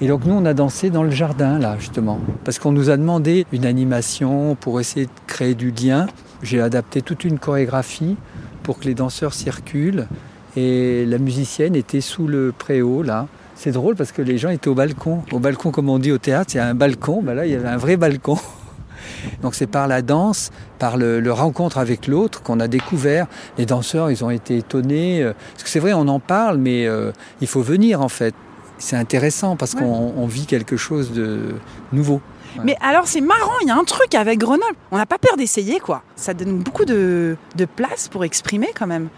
Et 0.00 0.08
donc 0.08 0.24
nous, 0.24 0.32
on 0.32 0.46
a 0.46 0.54
dansé 0.54 0.88
dans 0.88 1.02
le 1.02 1.10
jardin, 1.10 1.58
là, 1.58 1.76
justement. 1.78 2.18
Parce 2.44 2.58
qu'on 2.58 2.72
nous 2.72 2.88
a 2.88 2.96
demandé 2.96 3.46
une 3.52 3.66
animation 3.66 4.54
pour 4.54 4.80
essayer 4.80 5.06
de 5.06 5.10
créer 5.26 5.54
du 5.54 5.70
lien. 5.70 6.06
J'ai 6.42 6.62
adapté 6.62 7.02
toute 7.02 7.24
une 7.24 7.38
chorégraphie 7.38 8.16
pour 8.62 8.78
que 8.78 8.84
les 8.86 8.94
danseurs 8.94 9.34
circulent. 9.34 10.08
Et 10.56 11.04
la 11.04 11.18
musicienne 11.18 11.76
était 11.76 12.00
sous 12.00 12.26
le 12.26 12.52
préau, 12.56 13.02
là. 13.02 13.28
C'est 13.54 13.72
drôle 13.72 13.96
parce 13.96 14.12
que 14.12 14.22
les 14.22 14.38
gens 14.38 14.48
étaient 14.48 14.68
au 14.68 14.74
balcon. 14.74 15.22
Au 15.30 15.38
balcon, 15.38 15.70
comme 15.70 15.90
on 15.90 15.98
dit 15.98 16.10
au 16.10 16.18
théâtre, 16.18 16.54
il 16.54 16.56
y 16.56 16.60
a 16.60 16.66
un 16.66 16.74
balcon. 16.74 17.22
Ben 17.22 17.34
là, 17.34 17.44
il 17.44 17.52
y 17.52 17.54
avait 17.54 17.68
un 17.68 17.76
vrai 17.76 17.98
balcon. 17.98 18.38
Donc 19.42 19.54
c'est 19.54 19.66
par 19.66 19.88
la 19.88 20.02
danse, 20.02 20.50
par 20.78 20.96
le, 20.96 21.20
le 21.20 21.32
rencontre 21.32 21.78
avec 21.78 22.06
l'autre 22.06 22.42
qu'on 22.42 22.60
a 22.60 22.68
découvert. 22.68 23.26
Les 23.58 23.66
danseurs, 23.66 24.10
ils 24.10 24.24
ont 24.24 24.30
été 24.30 24.58
étonnés. 24.58 25.22
euh, 25.22 25.32
Parce 25.52 25.64
que 25.64 25.68
c'est 25.70 25.80
vrai, 25.80 25.92
on 25.92 26.08
en 26.08 26.20
parle, 26.20 26.58
mais 26.58 26.86
euh, 26.86 27.12
il 27.40 27.46
faut 27.46 27.62
venir 27.62 28.00
en 28.00 28.08
fait. 28.08 28.34
C'est 28.78 28.96
intéressant 28.96 29.56
parce 29.56 29.74
Ouais. 29.74 29.80
qu'on 29.80 30.12
on 30.16 30.26
vit 30.26 30.46
quelque 30.46 30.76
chose 30.76 31.12
de 31.12 31.54
nouveau. 31.92 32.20
Mais 32.64 32.76
alors 32.82 33.06
c'est 33.06 33.20
marrant, 33.22 33.52
il 33.62 33.68
y 33.68 33.70
a 33.70 33.76
un 33.76 33.84
truc 33.84 34.14
avec 34.14 34.38
Grenoble. 34.38 34.74
On 34.90 34.98
n'a 34.98 35.06
pas 35.06 35.18
peur 35.18 35.36
d'essayer 35.38 35.78
quoi. 35.80 36.02
Ça 36.16 36.34
donne 36.34 36.58
beaucoup 36.58 36.84
de, 36.84 37.36
de 37.56 37.64
place 37.64 38.08
pour 38.08 38.24
exprimer 38.24 38.68
quand 38.78 38.86
même. 38.86 39.08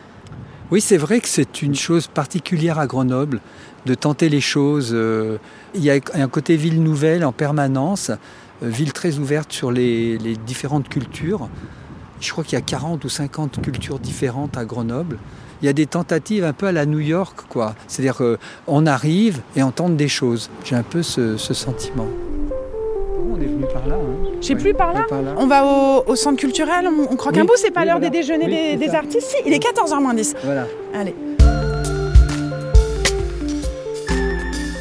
Oui, 0.70 0.80
c'est 0.80 0.96
vrai 0.96 1.20
que 1.20 1.28
c'est 1.28 1.60
une 1.62 1.74
chose 1.74 2.06
particulière 2.06 2.78
à 2.78 2.86
Grenoble, 2.86 3.40
de 3.86 3.94
tenter 3.94 4.28
les 4.28 4.40
choses. 4.40 4.90
euh, 4.94 5.38
Il 5.74 5.82
y 5.82 5.90
a 5.90 5.94
un 6.14 6.28
côté 6.28 6.56
ville 6.56 6.82
nouvelle 6.82 7.24
en 7.24 7.32
permanence, 7.32 8.10
ville 8.68 8.92
très 8.92 9.18
ouverte 9.18 9.52
sur 9.52 9.71
les, 9.73 10.18
les 10.18 10.37
différentes 10.37 10.88
cultures. 10.88 11.49
Je 12.21 12.30
crois 12.33 12.44
qu'il 12.44 12.54
y 12.54 12.62
a 12.62 12.64
40 12.64 13.04
ou 13.04 13.09
50 13.09 13.61
cultures 13.62 13.99
différentes 13.99 14.56
à 14.56 14.64
Grenoble. 14.64 15.18
Il 15.62 15.66
y 15.66 15.68
a 15.68 15.73
des 15.73 15.87
tentatives 15.87 16.44
un 16.44 16.52
peu 16.52 16.66
à 16.66 16.73
la 16.73 16.85
New 16.87 16.99
York, 17.00 17.40
quoi. 17.49 17.75
C'est-à-dire 17.88 18.16
qu'on 18.66 18.87
arrive 18.87 19.40
et 19.56 19.62
on 19.62 19.71
tente 19.71 19.97
des 19.97 20.09
choses. 20.09 20.50
J'ai 20.64 20.75
un 20.76 20.83
peu 20.83 21.02
ce, 21.02 21.37
ce 21.37 21.54
sentiment. 21.54 22.06
On 23.30 23.37
est 23.40 23.47
venu 23.47 23.64
par 23.73 23.87
là. 23.87 23.94
Hein. 23.97 24.28
Je 24.40 24.47
sais 24.47 24.54
Ouais, 24.54 24.61
plus 24.61 24.75
par 24.75 24.92
là. 24.92 25.04
par 25.09 25.23
là. 25.23 25.35
On 25.38 25.47
va 25.47 25.64
au, 25.64 26.04
au 26.06 26.16
centre 26.16 26.38
culturel, 26.38 26.87
on, 26.87 27.12
on 27.12 27.16
croque 27.16 27.35
Oui, 27.35 27.40
un 27.40 27.44
bout, 27.44 27.54
c'est 27.56 27.71
pas 27.71 27.80
oui, 27.80 27.87
l'heure 27.87 27.97
voilà. 27.99 28.11
des 28.11 28.18
déjeuners 28.18 28.47
Oui, 28.47 28.78
des, 28.78 28.87
des 28.87 28.94
artistes. 28.94 29.23
Si, 29.28 29.37
il 29.47 29.52
est 29.52 29.59
14h 29.62 30.00
moins 30.02 30.14
10. 30.14 30.35
Voilà. 30.44 30.66
Allez. 30.94 31.14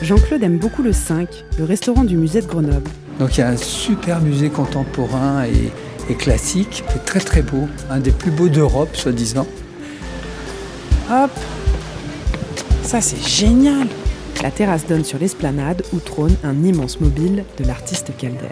Jean-Claude 0.02 0.44
aime 0.44 0.58
beaucoup 0.58 0.84
le 0.84 0.92
5, 0.92 1.28
le 1.58 1.64
restaurant 1.64 2.04
du 2.04 2.18
musée 2.18 2.42
de 2.42 2.48
Grenoble. 2.48 2.90
Donc 3.20 3.38
il 3.38 3.42
y 3.42 3.44
a 3.44 3.48
un 3.48 3.58
super 3.58 4.22
musée 4.22 4.50
contemporain 4.50 5.46
et, 5.46 5.72
et 6.12 6.16
classique, 6.16 6.84
qui 6.88 6.98
est 6.98 7.06
très 7.06 7.20
très 7.20 7.42
beau, 7.42 7.68
un 7.90 8.00
des 8.00 8.12
plus 8.12 8.32
beaux 8.32 8.50
d'Europe, 8.50 8.96
soi-disant. 8.96 9.48
Hop. 11.12 11.32
Ça 12.84 13.02
c'est 13.02 13.22
génial. 13.22 13.88
La 14.42 14.52
terrasse 14.52 14.86
donne 14.88 15.06
sur 15.06 15.20
l'esplanade 15.20 15.84
où 15.94 16.00
trône 16.00 16.36
un 16.44 16.64
immense 16.64 17.00
mobile 17.00 17.46
de 17.58 17.64
l'artiste 17.66 18.12
Calder. 18.18 18.48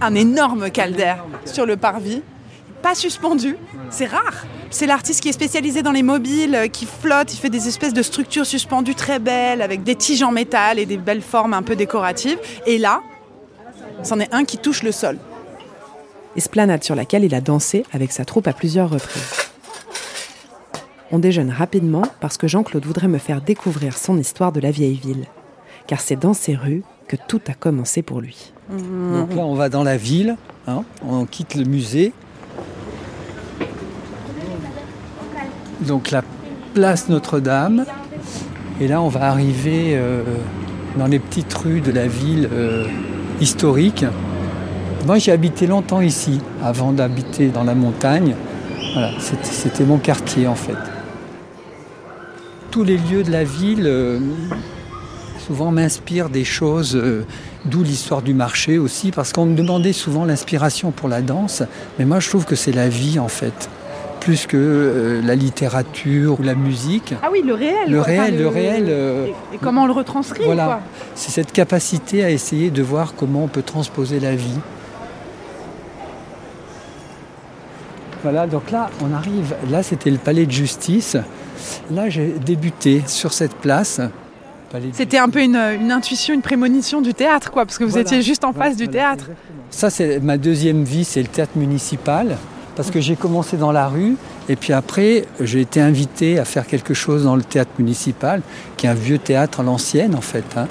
Un 0.00 0.14
énorme 0.14 0.70
Calder 0.70 1.14
sur 1.44 1.64
le 1.64 1.76
parvis, 1.76 2.22
pas 2.82 2.96
suspendu. 2.96 3.56
C'est 3.90 4.06
rare. 4.06 4.46
C'est 4.70 4.86
l'artiste 4.86 5.20
qui 5.20 5.28
est 5.28 5.32
spécialisé 5.32 5.82
dans 5.82 5.92
les 5.92 6.02
mobiles, 6.02 6.54
euh, 6.54 6.66
qui 6.66 6.86
flotte, 6.86 7.32
il 7.32 7.36
fait 7.36 7.50
des 7.50 7.68
espèces 7.68 7.92
de 7.92 8.02
structures 8.02 8.46
suspendues 8.46 8.94
très 8.94 9.18
belles, 9.18 9.62
avec 9.62 9.84
des 9.84 9.94
tiges 9.94 10.22
en 10.22 10.32
métal 10.32 10.78
et 10.78 10.86
des 10.86 10.96
belles 10.96 11.22
formes 11.22 11.54
un 11.54 11.62
peu 11.62 11.76
décoratives. 11.76 12.38
Et 12.66 12.78
là, 12.78 13.00
c'en 14.02 14.20
est 14.20 14.32
un 14.32 14.44
qui 14.44 14.58
touche 14.58 14.82
le 14.82 14.92
sol. 14.92 15.18
Esplanade 16.36 16.82
sur 16.82 16.94
laquelle 16.94 17.24
il 17.24 17.34
a 17.34 17.40
dansé 17.40 17.84
avec 17.92 18.12
sa 18.12 18.24
troupe 18.24 18.46
à 18.46 18.52
plusieurs 18.52 18.90
reprises. 18.90 19.50
On 21.10 21.18
déjeune 21.18 21.50
rapidement 21.50 22.04
parce 22.20 22.38
que 22.38 22.48
Jean-Claude 22.48 22.86
voudrait 22.86 23.08
me 23.08 23.18
faire 23.18 23.42
découvrir 23.42 23.98
son 23.98 24.18
histoire 24.18 24.50
de 24.50 24.60
la 24.60 24.70
vieille 24.70 24.94
ville. 24.94 25.26
Car 25.86 26.00
c'est 26.00 26.16
dans 26.16 26.32
ces 26.32 26.54
rues 26.54 26.82
que 27.06 27.16
tout 27.28 27.40
a 27.48 27.54
commencé 27.54 28.00
pour 28.02 28.20
lui. 28.20 28.52
Donc 28.70 29.34
là 29.34 29.44
on 29.44 29.54
va 29.54 29.68
dans 29.68 29.82
la 29.82 29.98
ville, 29.98 30.36
hein, 30.66 30.84
on 31.06 31.26
quitte 31.26 31.54
le 31.54 31.64
musée. 31.64 32.12
Donc 35.82 36.10
la 36.10 36.22
place 36.72 37.10
Notre-Dame. 37.10 37.84
Et 38.80 38.88
là 38.88 39.02
on 39.02 39.08
va 39.08 39.28
arriver 39.28 39.94
euh, 39.94 40.22
dans 40.96 41.06
les 41.06 41.18
petites 41.18 41.52
rues 41.52 41.82
de 41.82 41.92
la 41.92 42.06
ville 42.06 42.48
euh, 42.50 42.86
historique. 43.42 44.04
Moi 45.06 45.18
j'ai 45.18 45.32
habité 45.32 45.66
longtemps 45.66 46.00
ici, 46.00 46.38
avant 46.62 46.92
d'habiter 46.92 47.48
dans 47.48 47.64
la 47.64 47.74
montagne. 47.74 48.34
Voilà, 48.92 49.10
c'était- 49.18 49.84
mon 49.84 49.98
quartier 49.98 50.46
en 50.46 50.54
fait. 50.54 50.76
Tous 52.70 52.84
les 52.84 52.96
lieux 52.96 53.22
de 53.24 53.30
la 53.32 53.44
ville 53.44 53.86
euh, 53.86 54.18
souvent 55.46 55.72
m'inspirent 55.72 56.30
des 56.30 56.44
choses, 56.44 56.94
euh, 56.94 57.26
d'où 57.64 57.82
l'histoire 57.82 58.22
du 58.22 58.32
marché 58.32 58.78
aussi, 58.78 59.10
parce 59.10 59.32
qu'on 59.32 59.44
me 59.46 59.56
demandait 59.56 59.92
souvent 59.92 60.24
l'inspiration 60.24 60.90
pour 60.92 61.08
la 61.08 61.20
danse, 61.20 61.62
mais 61.98 62.04
moi 62.04 62.20
je 62.20 62.28
trouve 62.28 62.44
que 62.44 62.54
c'est 62.56 62.72
la 62.72 62.88
vie 62.88 63.18
en 63.18 63.28
fait, 63.28 63.68
plus 64.22 64.46
que 64.46 64.56
euh, 64.56 65.20
la 65.24 65.34
littérature 65.34 66.38
ou 66.38 66.42
la 66.42 66.54
musique. 66.54 67.14
Ah 67.22 67.28
oui, 67.32 67.42
le 67.44 67.54
réel. 67.54 67.90
Le 67.90 67.98
quoi. 68.02 68.12
Enfin, 68.12 68.22
réel, 68.22 68.38
le 68.38 68.48
réel, 68.48 68.84
euh, 68.88 69.26
Et, 69.26 69.56
et 69.56 69.58
comment 69.58 69.82
on 69.82 69.86
le 69.86 69.92
retranscrit, 69.92 70.44
voilà. 70.44 70.80
C'est 71.14 71.30
cette 71.32 71.50
capacité 71.52 72.22
à 72.22 72.30
essayer 72.30 72.70
de 72.70 72.82
voir 72.82 73.14
comment 73.16 73.42
on 73.44 73.48
peut 73.48 73.62
transposer 73.62 74.20
la 74.20 74.34
vie. 74.36 74.58
Voilà, 78.22 78.46
donc 78.46 78.70
là, 78.70 78.90
on 79.04 79.12
arrive. 79.12 79.54
Là, 79.70 79.82
c'était 79.82 80.10
le 80.10 80.18
palais 80.18 80.46
de 80.46 80.52
justice. 80.52 81.16
Là, 81.90 82.08
j'ai 82.08 82.28
débuté 82.44 83.02
sur 83.06 83.32
cette 83.32 83.54
place. 83.54 84.00
C'était 84.92 85.18
un 85.18 85.28
peu 85.28 85.42
une, 85.42 85.56
une 85.56 85.90
intuition, 85.92 86.32
une 86.32 86.40
prémonition 86.40 87.02
du 87.02 87.12
théâtre, 87.12 87.50
quoi, 87.50 87.66
parce 87.66 87.76
que 87.76 87.84
vous 87.84 87.90
Voilà. 87.90 88.02
étiez 88.06 88.22
juste 88.22 88.44
en 88.44 88.52
face 88.54 88.76
du 88.76 88.84
Voilà, 88.84 88.98
théâtre. 89.00 89.24
exactement. 89.24 89.62
Ça, 89.70 89.90
c'est 89.90 90.20
ma 90.20 90.38
deuxième 90.38 90.84
vie, 90.84 91.04
c'est 91.04 91.20
le 91.20 91.28
théâtre 91.28 91.52
municipal. 91.56 92.38
Parce 92.76 92.90
que 92.90 93.00
j'ai 93.00 93.16
commencé 93.16 93.56
dans 93.56 93.72
la 93.72 93.88
rue, 93.88 94.16
et 94.48 94.56
puis 94.56 94.72
après, 94.72 95.26
j'ai 95.40 95.60
été 95.60 95.80
invité 95.80 96.38
à 96.38 96.44
faire 96.44 96.66
quelque 96.66 96.94
chose 96.94 97.24
dans 97.24 97.36
le 97.36 97.42
théâtre 97.42 97.70
municipal, 97.78 98.40
qui 98.76 98.86
est 98.86 98.88
un 98.88 98.94
vieux 98.94 99.18
théâtre 99.18 99.60
à 99.60 99.62
l'ancienne, 99.62 100.14
en 100.14 100.20
fait. 100.22 100.44
hein. 100.56 100.66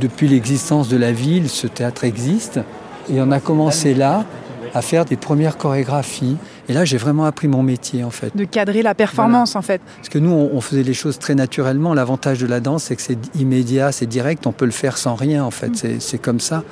Depuis 0.00 0.26
l'existence 0.28 0.88
de 0.88 0.96
la 0.96 1.12
ville, 1.12 1.48
ce 1.48 1.66
théâtre 1.66 2.04
existe. 2.04 2.60
Et 3.08 3.20
on 3.20 3.30
a 3.30 3.38
commencé 3.38 3.94
là 3.94 4.24
à 4.74 4.82
faire 4.82 5.04
des 5.04 5.16
premières 5.16 5.56
chorégraphies. 5.56 6.36
Et 6.68 6.72
là, 6.72 6.84
j'ai 6.84 6.96
vraiment 6.96 7.24
appris 7.24 7.46
mon 7.46 7.62
métier, 7.62 8.02
en 8.02 8.10
fait. 8.10 8.36
De 8.36 8.44
cadrer 8.44 8.82
la 8.82 8.96
performance, 8.96 9.54
en 9.54 9.62
fait. 9.62 9.80
Parce 9.98 10.08
que 10.08 10.18
nous, 10.18 10.32
on, 10.32 10.60
faisait 10.60 10.82
les 10.82 10.94
choses 10.94 11.20
très 11.20 11.36
naturellement. 11.36 11.94
L'avantage 11.94 12.40
de 12.40 12.46
la 12.48 12.58
danse, 12.58 12.82
c'est 12.84 12.96
que 12.96 13.02
c'est 13.02 13.16
immédiat, 13.38 13.92
c'est 13.92 14.06
direct. 14.06 14.46
On 14.48 14.52
peut 14.52 14.64
le 14.64 14.72
faire 14.72 14.98
sans 14.98 15.14
rien, 15.14 15.44
en 15.44 15.52
fait. 15.52 15.70
C'est- 15.76 16.00
C'est 16.00 16.18
comme 16.18 16.40
ça. 16.40 16.64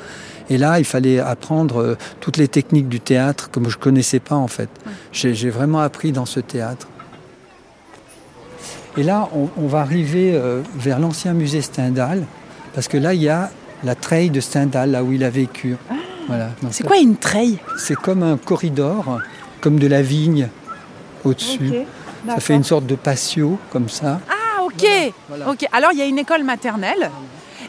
Et 0.50 0.58
là, 0.58 0.78
il 0.78 0.84
fallait 0.84 1.18
apprendre 1.20 1.80
euh, 1.80 1.98
toutes 2.20 2.36
les 2.36 2.48
techniques 2.48 2.88
du 2.88 3.00
théâtre 3.00 3.50
que 3.50 3.60
je 3.62 3.76
ne 3.76 3.82
connaissais 3.82 4.20
pas, 4.20 4.34
en 4.36 4.48
fait. 4.48 4.68
J'ai 5.12 5.50
vraiment 5.50 5.80
appris 5.80 6.12
dans 6.12 6.26
ce 6.26 6.40
théâtre. 6.40 6.88
Et 8.96 9.02
là, 9.02 9.28
on, 9.34 9.48
on 9.56 9.66
va 9.66 9.80
arriver 9.80 10.32
euh, 10.34 10.62
vers 10.76 10.98
l'ancien 10.98 11.32
musée 11.32 11.62
Stendhal, 11.62 12.24
parce 12.74 12.88
que 12.88 12.96
là, 12.96 13.14
il 13.14 13.22
y 13.22 13.28
a 13.28 13.50
la 13.82 13.94
treille 13.94 14.30
de 14.30 14.40
Stendhal, 14.40 14.90
là 14.92 15.02
où 15.02 15.12
il 15.12 15.24
a 15.24 15.30
vécu. 15.30 15.76
Voilà. 16.28 16.50
Donc 16.62 16.72
C'est 16.72 16.86
quoi 16.86 16.98
une 16.98 17.16
treille? 17.16 17.58
C'est 17.78 17.96
comme 17.96 18.22
un 18.22 18.36
corridor, 18.36 19.20
comme 19.60 19.78
de 19.78 19.86
la 19.86 20.02
vigne. 20.02 20.48
au-dessus. 21.24 21.72
ça 22.26 22.40
fait 22.40 22.54
une 22.54 22.64
sorte 22.64 22.86
de 22.86 22.94
patio 22.94 23.58
comme 23.70 23.88
ça. 23.88 24.20
Ah, 24.28 24.62
ok. 24.62 24.86
Ok. 25.48 25.66
Alors 25.72 25.90
il 25.92 25.98
y 25.98 26.02
a 26.02 26.06
une 26.06 26.18
école 26.18 26.44
maternelle 26.44 27.10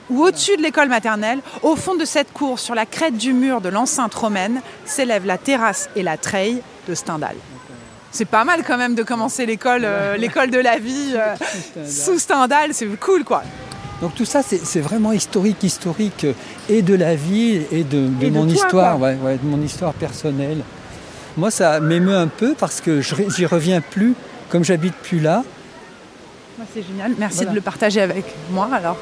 où 0.09 0.23
au-dessus 0.23 0.57
de 0.57 0.61
l'école 0.61 0.89
maternelle, 0.89 1.39
au 1.63 1.75
fond 1.75 1.95
de 1.95 2.05
cette 2.05 2.31
cour, 2.33 2.59
sur 2.59 2.75
la 2.75 2.85
crête 2.85 3.17
du 3.17 3.33
mur 3.33 3.61
de 3.61 3.69
l'enceinte 3.69 4.13
romaine, 4.13 4.61
s'élèvent 4.85 5.25
la 5.25 5.37
terrasse 5.37 5.89
et 5.95 6.03
la 6.03 6.17
treille 6.17 6.61
de 6.87 6.95
Stendhal. 6.95 7.35
C'est 8.11 8.25
pas 8.25 8.45
mal 8.45 8.63
quand 8.65 8.77
même 8.77 8.95
de 8.95 9.03
commencer 9.03 9.45
l'école, 9.45 9.81
euh, 9.83 10.15
l'école 10.15 10.49
de 10.49 10.59
la 10.59 10.79
vie 10.79 11.15
euh, 11.15 11.85
sous 11.85 12.17
Stendhal, 12.17 12.73
c'est 12.73 12.87
cool 12.97 13.23
quoi. 13.23 13.43
Donc 14.01 14.13
tout 14.13 14.25
ça, 14.25 14.41
c'est 14.43 14.81
vraiment 14.81 15.13
historique, 15.13 15.63
historique, 15.63 16.25
euh, 16.25 16.33
et 16.69 16.81
de 16.81 16.93
la 16.93 17.15
vie, 17.15 17.61
et 17.71 17.83
de, 17.83 18.09
mon 18.29 18.47
histoire, 18.47 18.99
ouais, 18.99 19.15
de 19.15 19.47
mon 19.47 19.61
histoire 19.61 19.93
personnelle. 19.93 20.63
Moi, 21.37 21.51
ça 21.51 21.79
m'émeut 21.79 22.15
un 22.15 22.27
peu 22.27 22.55
parce 22.57 22.81
que 22.81 23.01
j'y 23.01 23.45
reviens 23.45 23.81
plus, 23.81 24.13
comme 24.49 24.63
j'habite 24.63 24.95
plus 24.95 25.19
là. 25.19 25.43
C'est 26.73 26.83
génial, 26.83 27.13
merci 27.17 27.45
de 27.45 27.53
le 27.53 27.61
partager 27.61 28.01
avec 28.01 28.25
moi 28.51 28.69
alors. 28.71 28.97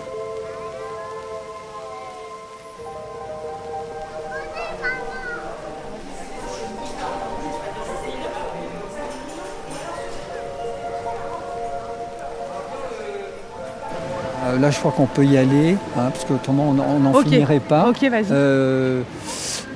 Euh, 14.53 14.59
là, 14.59 14.71
je 14.71 14.79
crois 14.79 14.91
qu'on 14.91 15.05
peut 15.05 15.25
y 15.25 15.37
aller, 15.37 15.75
hein, 15.97 16.09
parce 16.09 16.25
qu'autrement, 16.25 16.69
on 16.69 16.99
n'en 16.99 17.13
finirait 17.21 17.59
pas. 17.59 17.89
Ok, 17.89 18.03
vas-y. 18.03 18.25
Euh, 18.31 19.01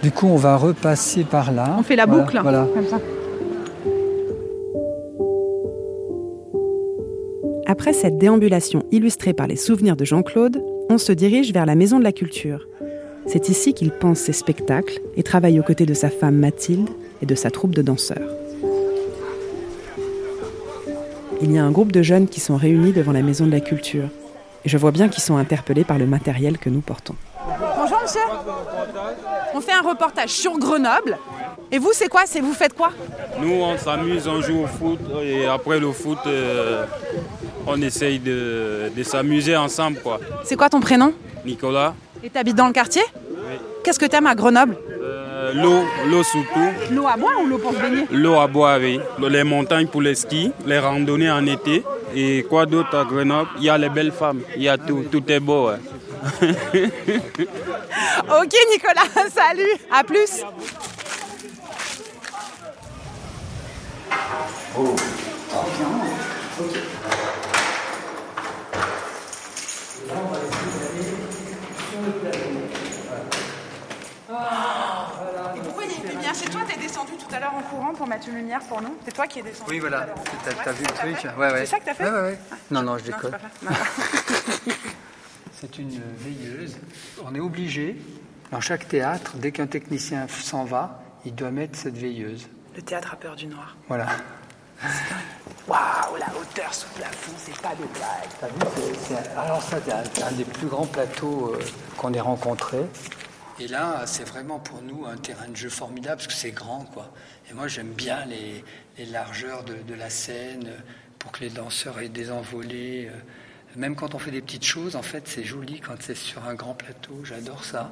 du 0.03 0.11
coup, 0.11 0.27
on 0.27 0.35
va 0.35 0.57
repasser 0.57 1.23
par 1.23 1.51
là. 1.51 1.75
On 1.79 1.83
fait 1.83 1.95
la 1.95 2.05
boucle, 2.05 2.39
voilà. 2.41 2.67
Après 7.69 7.91
cette 7.91 8.17
déambulation 8.17 8.83
illustrée 8.91 9.33
par 9.33 9.47
les 9.47 9.57
souvenirs 9.57 9.97
de 9.97 10.05
Jean-Claude, 10.05 10.63
on 10.89 10.97
se 10.97 11.11
dirige 11.11 11.51
vers 11.51 11.65
la 11.65 11.75
Maison 11.75 11.99
de 11.99 12.03
la 12.03 12.13
Culture. 12.13 12.67
C'est 13.25 13.49
ici 13.49 13.73
qu'il 13.73 13.91
pense 13.91 14.19
ses 14.19 14.31
spectacles 14.31 15.01
et 15.17 15.23
travaille 15.23 15.59
aux 15.59 15.63
côtés 15.63 15.85
de 15.85 15.93
sa 15.93 16.09
femme 16.09 16.37
Mathilde 16.37 16.89
et 17.21 17.25
de 17.25 17.35
sa 17.35 17.51
troupe 17.51 17.75
de 17.75 17.81
danseurs. 17.81 18.31
Il 21.41 21.51
y 21.51 21.57
a 21.57 21.63
un 21.63 21.71
groupe 21.71 21.91
de 21.91 22.01
jeunes 22.01 22.27
qui 22.27 22.39
sont 22.39 22.55
réunis 22.55 22.93
devant 22.93 23.11
la 23.11 23.21
Maison 23.21 23.45
de 23.45 23.51
la 23.51 23.59
Culture 23.59 24.07
je 24.67 24.77
vois 24.77 24.91
bien 24.91 25.09
qu'ils 25.09 25.23
sont 25.23 25.37
interpellés 25.37 25.83
par 25.83 25.97
le 25.97 26.05
matériel 26.05 26.57
que 26.57 26.69
nous 26.69 26.81
portons. 26.81 27.15
Bonjour 27.77 27.99
monsieur. 28.01 28.21
On 29.53 29.61
fait 29.61 29.73
un 29.73 29.87
reportage 29.87 30.29
sur 30.29 30.57
Grenoble. 30.57 31.17
Et 31.71 31.79
vous, 31.79 31.91
c'est 31.93 32.07
quoi? 32.07 32.21
C'est 32.25 32.39
vous 32.39 32.53
faites 32.53 32.73
quoi? 32.73 32.91
Nous, 33.41 33.51
on 33.61 33.77
s'amuse, 33.77 34.27
on 34.27 34.41
joue 34.41 34.63
au 34.63 34.67
foot 34.67 34.99
et 35.21 35.45
après 35.47 35.79
le 35.79 35.91
foot, 35.91 36.19
euh, 36.25 36.85
on 37.65 37.81
essaye 37.81 38.19
de, 38.19 38.89
s'amuser 39.03 39.55
ensemble. 39.55 39.99
quoi. 39.99 40.19
C'est 40.43 40.55
quoi 40.55 40.69
ton 40.69 40.79
prénom? 40.79 41.13
Nicolas. 41.45 41.93
Et 42.23 42.29
tu 42.29 42.37
habites 42.37 42.55
dans 42.55 42.67
le 42.67 42.73
quartier? 42.73 43.03
Oui. 43.15 43.55
Qu'est-ce 43.83 43.99
que 43.99 44.05
tu 44.05 44.15
aimes 44.15 44.27
à 44.27 44.35
Grenoble? 44.35 44.77
Euh, 45.01 45.53
L'eau, 45.53 45.83
l'eau 46.09 46.23
surtout. 46.23 46.69
L'eau 46.91 47.07
à 47.07 47.15
boire 47.17 47.39
ou 47.41 47.47
l'eau 47.47 47.57
pour 47.57 47.71
se 47.73 47.77
baigner? 47.77 48.05
L'eau 48.11 48.35
à 48.35 48.47
boire, 48.47 48.79
oui. 48.79 48.99
Les 49.29 49.43
montagnes 49.43 49.87
pour 49.87 50.01
les 50.01 50.15
skis, 50.15 50.51
les 50.65 50.79
randonnées 50.79 51.31
en 51.31 51.45
été. 51.45 51.83
Et 52.19 52.41
quoi 52.49 52.65
d'autre 52.65 52.97
à 52.97 53.05
Grenoble? 53.05 53.51
Il 53.59 53.65
y 53.65 53.69
a 53.69 53.77
les 53.77 53.89
belles 53.89 54.11
femmes, 54.11 54.41
il 54.55 54.63
y 54.63 54.69
a 54.69 54.75
tout, 54.75 55.05
tout 55.11 55.23
est 55.31 55.39
beau. 55.39 55.69
ok 55.69 55.75
Nicolas, 58.71 59.03
salut, 59.29 59.75
à 59.91 60.03
plus. 60.03 60.41
Oh, 64.75 64.95
trop 65.47 65.67
bien. 65.77 65.89
Ok. 66.59 66.73
Là, 70.07 70.13
on 70.15 70.33
va 70.33 70.37
essayer 70.39 70.71
d'aller 70.73 71.05
sur 71.91 72.01
le 72.03 72.11
plateau. 72.13 72.49
Ah, 74.33 75.11
voilà. 75.21 75.53
Et 75.55 75.59
pourquoi 75.59 75.83
il 75.83 75.91
fait 75.91 76.17
bien 76.17 76.33
C'est 76.33 76.49
toi, 76.49 76.61
t'es 76.67 76.79
descendu 77.07 77.23
tout 77.23 77.35
à 77.35 77.39
l'heure 77.39 77.53
en 77.53 77.61
courant 77.61 77.93
pour 77.93 78.07
mettre 78.07 78.27
une 78.29 78.35
lumière 78.35 78.59
pour 78.61 78.81
nous 78.81 78.95
C'est 79.05 79.13
toi 79.13 79.27
qui 79.27 79.39
es 79.39 79.43
descendu 79.43 79.71
Oui, 79.71 79.79
voilà. 79.79 80.07
T'as 80.63 80.71
vu 80.71 80.83
le 80.83 80.93
truc 80.93 81.37
ouais, 81.37 81.51
ouais. 81.51 81.59
C'est 81.59 81.65
ça 81.65 81.79
que 81.79 81.85
t'as 81.85 81.93
fait 81.93 82.03
ouais, 82.03 82.21
ouais, 82.21 82.39
Non, 82.71 82.81
non, 82.81 82.97
je 82.97 83.03
déconne. 83.03 83.37
C'est 85.59 85.79
une 85.79 85.99
veilleuse. 86.17 86.77
On 87.25 87.33
est 87.33 87.39
obligé, 87.39 87.97
dans 88.51 88.61
chaque 88.61 88.87
théâtre, 88.87 89.37
dès 89.37 89.51
qu'un 89.51 89.65
technicien 89.65 90.27
s'en 90.27 90.65
va, 90.65 91.01
il 91.25 91.33
doit 91.33 91.49
mettre 91.49 91.77
cette 91.77 91.97
veilleuse. 91.97 92.47
Le 92.75 92.81
théâtre 92.83 93.13
a 93.13 93.15
peur 93.15 93.35
du 93.35 93.47
noir. 93.47 93.75
Voilà. 93.87 94.05
Waouh, 95.67 96.15
la 96.19 96.27
hauteur 96.39 96.71
sous 96.73 96.87
plafond, 96.89 97.31
c'est 97.37 97.59
pas 97.59 97.73
de 97.73 97.83
blague. 97.97 98.51
alors 99.35 99.63
ça, 99.63 99.77
c'est 100.13 100.23
un, 100.23 100.31
des 100.33 100.45
plus 100.45 100.67
grands 100.67 100.85
plateaux 100.85 101.55
euh, 101.55 101.59
qu'on 101.97 102.13
ait 102.13 102.21
rencontrés. 102.21 102.85
Et 103.59 103.67
là, 103.67 104.03
c'est 104.05 104.23
vraiment 104.23 104.59
pour 104.59 104.81
nous 104.83 105.05
un 105.05 105.17
terrain 105.17 105.47
de 105.47 105.55
jeu 105.55 105.69
formidable 105.69 106.17
parce 106.17 106.27
que 106.27 106.33
c'est 106.33 106.51
grand, 106.51 106.85
quoi. 106.93 107.11
Et 107.49 107.53
moi, 107.53 107.67
j'aime 107.67 107.91
bien 107.91 108.25
les, 108.25 108.63
largeurs 109.05 109.63
de, 109.63 109.93
la 109.95 110.09
scène 110.11 110.69
pour 111.17 111.31
que 111.31 111.39
les 111.39 111.49
danseurs 111.49 111.99
aient 111.99 112.09
des 112.09 112.29
envolées. 112.29 113.09
Euh, 113.11 113.17
même 113.75 113.95
quand 113.95 114.13
on 114.13 114.19
fait 114.19 114.31
des 114.31 114.41
petites 114.41 114.65
choses, 114.65 114.95
en 114.95 115.01
fait, 115.01 115.27
c'est 115.27 115.43
joli 115.43 115.79
quand 115.79 115.95
c'est 115.99 116.15
sur 116.15 116.45
un 116.45 116.53
grand 116.53 116.75
plateau. 116.75 117.21
J'adore 117.23 117.63
ça. 117.63 117.91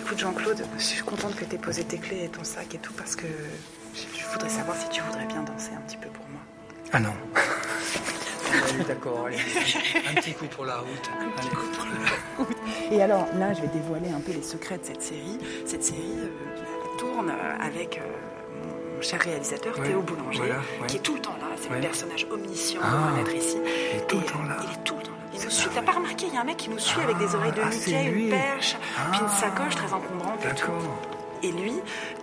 Écoute, 0.00 0.18
Jean-Claude, 0.18 0.64
je 0.78 0.82
suis 0.82 1.02
contente 1.02 1.34
que 1.34 1.44
tu 1.44 1.56
aies 1.56 1.58
posé 1.58 1.82
tes 1.82 1.98
clés 1.98 2.24
et 2.24 2.28
ton 2.28 2.44
sac 2.44 2.72
et 2.72 2.78
tout 2.78 2.92
parce 2.92 3.16
que 3.16 3.26
je 3.94 4.24
voudrais 4.32 4.48
savoir 4.48 4.76
si 4.76 4.88
tu 4.90 5.02
voudrais 5.02 5.26
bien 5.26 5.42
danser 5.42 5.72
un 5.76 5.80
petit 5.80 5.96
peu 5.96 6.08
pour 6.08 6.24
moi. 6.28 6.40
Ah 6.92 7.00
non. 7.00 7.14
D'accord, 8.86 9.26
un 9.26 10.14
petit 10.14 10.32
coup 10.34 10.46
pour 10.46 10.64
la 10.64 10.78
route. 10.78 11.10
Un 11.20 11.30
petit 11.30 11.48
coup 11.48 11.66
pour 11.72 11.84
la 11.84 12.44
route. 12.44 12.55
Et 12.90 13.02
alors 13.02 13.26
là, 13.38 13.52
je 13.52 13.62
vais 13.62 13.68
dévoiler 13.68 14.10
un 14.10 14.20
peu 14.20 14.32
les 14.32 14.42
secrets 14.42 14.78
de 14.78 14.84
cette 14.84 15.02
série. 15.02 15.38
Cette 15.64 15.82
série 15.82 16.18
euh, 16.18 16.98
tourne 16.98 17.30
euh, 17.30 17.66
avec 17.66 17.98
euh, 17.98 18.96
mon 18.96 19.02
cher 19.02 19.20
réalisateur 19.20 19.74
Théo 19.82 20.02
Boulanger, 20.02 20.54
qui 20.86 20.96
est 20.96 21.00
tout 21.00 21.14
le 21.14 21.20
temps 21.20 21.36
là. 21.40 21.56
C'est 21.60 21.70
le 21.72 21.80
personnage 21.80 22.26
omniscient 22.30 22.80
ah, 22.82 23.16
d'être 23.16 23.34
ici. 23.34 23.56
Il 23.92 23.98
est 23.98 24.06
tout 24.06 24.18
le 24.18 24.24
temps 24.24 24.42
là. 24.48 24.56
Il 24.62 24.70
est 24.70 24.84
tout 24.84 24.94
le 24.96 25.02
temps 25.02 25.10
là. 25.10 25.16
Il 25.34 25.42
nous 25.42 25.50
suit. 25.50 25.68
T'as 25.74 25.82
pas 25.82 25.92
remarqué, 25.92 26.26
il 26.28 26.34
y 26.34 26.36
a 26.36 26.40
un 26.40 26.44
mec 26.44 26.56
qui 26.56 26.70
nous 26.70 26.78
suit 26.78 27.00
avec 27.00 27.18
des 27.18 27.34
oreilles 27.34 27.52
de 27.52 27.60
ah, 27.62 27.68
Mickey, 27.68 28.04
une 28.04 28.30
perche, 28.30 28.76
puis 29.10 29.20
une 29.20 29.28
sacoche 29.28 29.74
très 29.74 29.92
encombrante 29.92 30.44
et 30.44 30.54
tout. 30.54 30.72
Et 31.42 31.52
lui, 31.52 31.74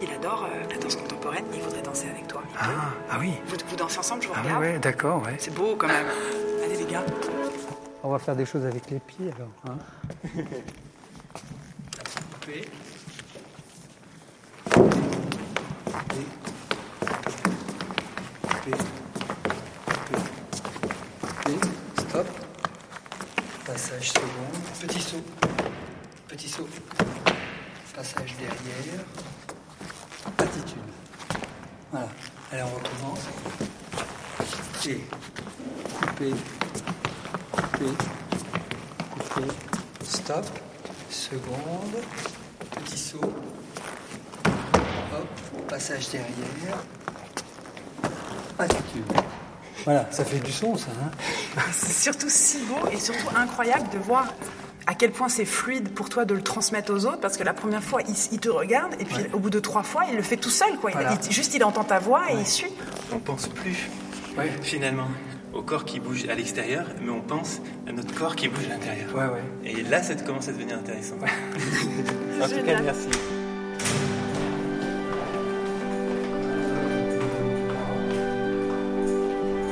il 0.02 0.12
adore 0.12 0.48
la 0.70 0.78
danse 0.78 0.96
contemporaine 0.96 1.46
il 1.54 1.62
voudrait 1.62 1.82
danser 1.82 2.08
avec 2.10 2.28
toi. 2.28 2.42
Ah, 2.60 2.66
ah, 3.12 3.18
oui. 3.20 3.34
Vous, 3.46 3.56
vous 3.70 3.76
dansez 3.76 4.00
ensemble, 4.00 4.24
je 4.24 4.28
vous 4.30 4.34
ah, 4.36 4.42
regarde. 4.42 4.64
Oui, 4.64 4.80
d'accord, 4.80 5.22
ouais. 5.24 5.36
C'est 5.38 5.54
beau 5.54 5.76
quand 5.78 5.88
même. 5.88 6.08
Allez 6.64 6.78
les 6.78 6.92
gars. 6.92 7.04
On 8.06 8.10
va 8.10 8.20
faire 8.20 8.36
des 8.36 8.46
choses 8.46 8.66
avec 8.66 8.92
les 8.92 9.00
pieds 9.00 9.32
alors. 9.32 9.50
Hein 9.66 9.78
P. 12.42 12.68
Stop. 21.98 22.28
Passage 23.66 24.10
second. 24.12 24.28
Petit 24.82 25.00
saut. 25.00 25.24
Petit 26.28 26.50
saut. 26.50 26.68
Passage 27.96 28.36
derrière. 28.38 29.06
Attitude. 30.38 30.78
Voilà. 31.90 32.10
Allez, 32.52 32.64
on 32.64 32.76
recommence. 32.76 33.30
Et 34.86 35.00
couper 36.02 36.34
couper, 37.88 39.48
stop, 40.04 40.46
seconde, 41.10 41.96
petit 42.76 42.98
saut, 42.98 43.20
hop, 44.46 45.28
passage 45.68 46.10
derrière, 46.10 46.78
attitude. 48.60 49.12
Voilà, 49.86 50.08
ça 50.12 50.24
fait 50.24 50.40
du 50.40 50.52
son 50.52 50.78
ça. 50.78 50.88
Hein. 50.92 51.62
C'est 51.72 51.92
surtout 51.92 52.30
si 52.30 52.60
beau 52.60 52.88
et 52.92 52.98
surtout 52.98 53.36
incroyable 53.36 53.90
de 53.92 53.98
voir 53.98 54.34
à 54.86 54.96
quel 54.96 55.12
point 55.12 55.30
c'est 55.30 55.46
fluide 55.46 55.94
pour 55.94 56.10
toi 56.10 56.26
de 56.26 56.34
le 56.34 56.42
transmettre 56.42 56.94
aux 56.94 57.06
autres 57.06 57.20
parce 57.20 57.38
que 57.38 57.44
la 57.44 57.54
première 57.54 57.84
fois 57.84 58.02
il, 58.32 58.40
te 58.40 58.50
regarde 58.50 58.94
et 59.00 59.06
puis 59.06 59.24
au 59.32 59.40
bout 59.40 59.50
de 59.50 59.60
trois 59.60 59.84
fois 59.84 60.04
il 60.10 60.16
le 60.16 60.22
fait 60.22 60.36
tout 60.36 60.50
seul 60.50 60.78
quoi. 60.78 60.92
juste 61.30 61.54
il 61.54 61.64
entend 61.64 61.86
ta 61.86 62.00
voix 62.00 62.32
et 62.32 62.36
il 62.36 62.46
suit. 62.46 62.74
On 63.14 63.20
pense 63.20 63.48
plus 63.48 63.90
finalement 64.62 65.08
au 65.54 65.62
corps 65.62 65.86
qui 65.86 66.00
bouge 66.00 66.28
à 66.30 66.36
l'extérieur, 66.36 66.86
mais 67.02 67.12
on 67.12 67.22
pense 67.22 67.62
à 67.88 67.92
notre 67.92 68.14
corps 68.14 68.36
qui 68.36 68.48
bouge 68.48 68.66
à 68.66 68.74
l'intérieur. 68.74 69.14
Ouais, 69.16 69.36
ouais. 69.36 69.72
Et 69.72 69.84
là, 69.84 70.02
ça 70.02 70.16
commence 70.16 70.48
à 70.48 70.52
devenir 70.52 70.78
intéressant. 70.78 71.16
en 72.42 72.48
tout 72.48 72.66
cas, 72.66 72.82
merci. 72.82 73.10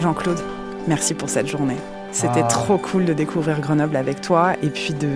Jean-Claude, 0.01 0.39
merci 0.87 1.13
pour 1.13 1.29
cette 1.29 1.47
journée. 1.47 1.77
C'était 2.11 2.41
ah. 2.43 2.47
trop 2.47 2.77
cool 2.77 3.05
de 3.05 3.13
découvrir 3.13 3.61
Grenoble 3.61 3.95
avec 3.95 4.21
toi 4.21 4.53
et 4.61 4.69
puis 4.69 4.93
de 4.93 5.09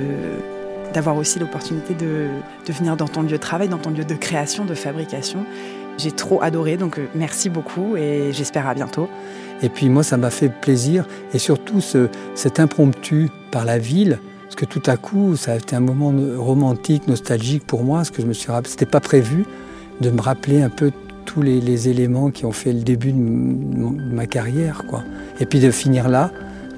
d'avoir 0.94 1.18
aussi 1.18 1.40
l'opportunité 1.40 1.94
de, 1.94 2.30
de 2.66 2.72
venir 2.72 2.96
dans 2.96 3.10
ton 3.10 3.24
lieu 3.24 3.32
de 3.32 3.38
travail, 3.38 3.68
dans 3.68 3.80
ton 3.80 3.90
lieu 3.90 4.06
de 4.06 4.14
création, 4.14 4.64
de 4.64 4.74
fabrication 4.74 5.46
J'ai 5.98 6.12
trop 6.12 6.42
adoré, 6.42 6.78
donc 6.78 7.00
euh, 7.00 7.06
merci 7.16 7.50
beaucoup 7.50 7.96
et 7.96 8.32
j'espère 8.32 8.68
à 8.68 8.74
bientôt. 8.74 9.10
Et 9.62 9.70
puis 9.70 9.90
moi, 9.90 10.04
ça 10.04 10.18
m'a 10.18 10.30
fait 10.30 10.50
plaisir 10.50 11.08
et 11.34 11.40
surtout 11.40 11.82
ce, 11.82 12.10
cet 12.36 12.60
impromptu 12.60 13.30
par 13.52 13.66
la 13.66 13.78
ville, 13.78 14.20
parce 14.44 14.56
que 14.56 14.66
tout 14.66 14.84
à 14.86 14.98
coup, 14.98 15.36
ça 15.36 15.54
a 15.54 15.56
été 15.56 15.76
un 15.76 15.80
moment 15.80 16.14
romantique, 16.38 17.08
nostalgique 17.08 17.66
pour 17.66 17.84
moi, 17.84 18.00
parce 18.00 18.12
que 18.12 18.22
je 18.22 18.28
me 18.28 18.34
suis 18.34 18.52
rappelé, 18.52 18.72
c'était 18.72 18.86
pas 18.86 19.00
prévu, 19.00 19.46
de 20.02 20.10
me 20.10 20.22
rappeler 20.22 20.62
un 20.62 20.70
peu 20.70 20.92
tous 21.26 21.42
les, 21.42 21.90
éléments 21.90 22.30
qui 22.30 22.46
ont 22.46 22.52
fait 22.52 22.72
le 22.72 22.82
début 22.82 23.12
de, 23.12 23.18
ma 23.18 24.28
carrière, 24.28 24.84
quoi. 24.88 25.04
Et 25.40 25.46
puis 25.46 25.60
de 25.60 25.72
finir 25.72 26.08
là, 26.08 26.32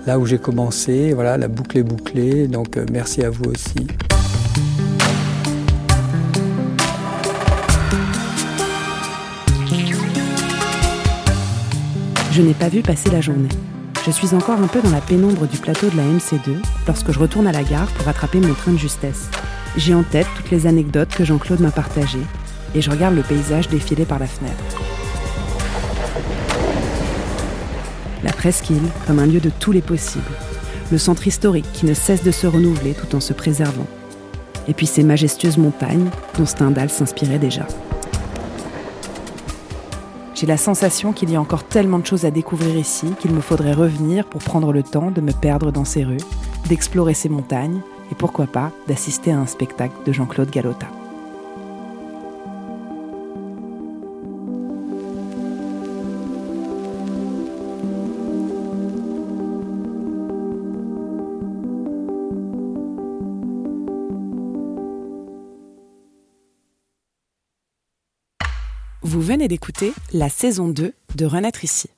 là 0.06 0.20
où 0.20 0.26
j'ai 0.26 0.38
commencé, 0.38 1.14
voilà, 1.14 1.38
la 1.38 1.48
boucle 1.48 1.78
est 1.78 1.84
bouclée, 1.84 2.48
donc 2.48 2.78
euh, 2.78 2.86
merci 2.92 3.24
à 3.24 3.30
vous 3.30 3.46
aussi. 3.46 3.88
Je 12.38 12.44
n'ai 12.44 12.54
pas 12.54 12.70
vu 12.70 12.84
passer 12.84 13.10
la 13.10 13.20
journée. 13.20 13.50
Je 14.06 14.12
suis 14.12 14.36
encore 14.36 14.62
un 14.62 14.68
peu 14.68 14.80
dans 14.80 14.92
la 14.92 15.02
pénombre 15.02 15.48
du 15.48 15.58
plateau 15.58 15.90
de 15.90 15.98
la 15.98 16.04
MC2 16.04 16.62
lorsque 16.86 17.12
je 17.12 17.18
retourne 17.18 17.48
à 17.48 17.52
la 17.52 17.64
gare 17.64 17.88
pour 17.88 18.08
attraper 18.08 18.40
mon 18.40 18.54
train 18.54 18.74
de 18.74 18.78
justesse. 18.78 19.28
J'ai 19.76 19.96
en 19.96 20.04
tête 20.04 20.28
toutes 20.36 20.52
les 20.52 20.68
anecdotes 20.68 21.10
que 21.10 21.26
Jean-Claude 21.26 21.62
m'a 21.62 21.72
partagées 21.72 22.22
et 22.76 22.82
je 22.84 22.92
regarde 22.92 23.16
le 23.16 23.24
paysage 23.24 23.70
défiler 23.70 24.06
par 24.06 24.20
la 24.20 24.28
fenêtre. 24.28 24.56
La 28.24 28.34
presqu'île 28.34 28.88
comme 29.08 29.18
un 29.18 29.26
lieu 29.26 29.40
de 29.40 29.50
tous 29.50 29.72
les 29.72 29.82
possibles. 29.82 30.24
Le 30.92 31.00
centre 31.00 31.26
historique 31.26 31.72
qui 31.74 31.88
ne 31.88 31.96
cesse 31.96 32.24
de 32.24 32.30
se 32.30 32.46
renouveler 32.46 32.94
tout 32.94 33.16
en 33.16 33.20
se 33.20 33.34
préservant. 33.34 33.88
Et 34.68 34.76
puis 34.76 34.86
ces 34.86 35.02
majestueuses 35.02 35.58
montagnes 35.58 36.12
dont 36.38 36.46
Stendhal 36.46 36.92
s'inspirait 36.92 37.40
déjà. 37.40 37.66
J'ai 40.38 40.46
la 40.46 40.58
sensation 40.58 41.14
qu'il 41.14 41.32
y 41.32 41.36
a 41.36 41.42
encore 41.42 41.64
tellement 41.64 41.98
de 41.98 42.06
choses 42.06 42.24
à 42.24 42.30
découvrir 42.30 42.78
ici 42.78 43.08
qu'il 43.20 43.32
me 43.32 43.42
faudrait 43.42 43.74
revenir 43.74 44.24
pour 44.24 44.44
prendre 44.44 44.72
le 44.72 44.84
temps 44.84 45.10
de 45.10 45.20
me 45.20 45.32
perdre 45.32 45.72
dans 45.72 45.84
ces 45.84 46.04
rues, 46.04 46.18
d'explorer 46.70 47.16
ces 47.16 47.28
montagnes 47.28 47.82
et 48.12 48.16
pourquoi 48.16 48.46
pas 48.46 48.72
d'assister 48.88 49.32
à 49.32 49.40
un 49.40 49.48
spectacle 49.48 49.96
de 50.06 50.14
Jean-Claude 50.14 50.52
Galota. 50.52 50.86
Vous 69.08 69.22
venez 69.22 69.48
d'écouter 69.48 69.94
la 70.12 70.28
saison 70.28 70.68
2 70.68 70.94
de 71.16 71.26
Renaître 71.26 71.64
ici, 71.64 71.90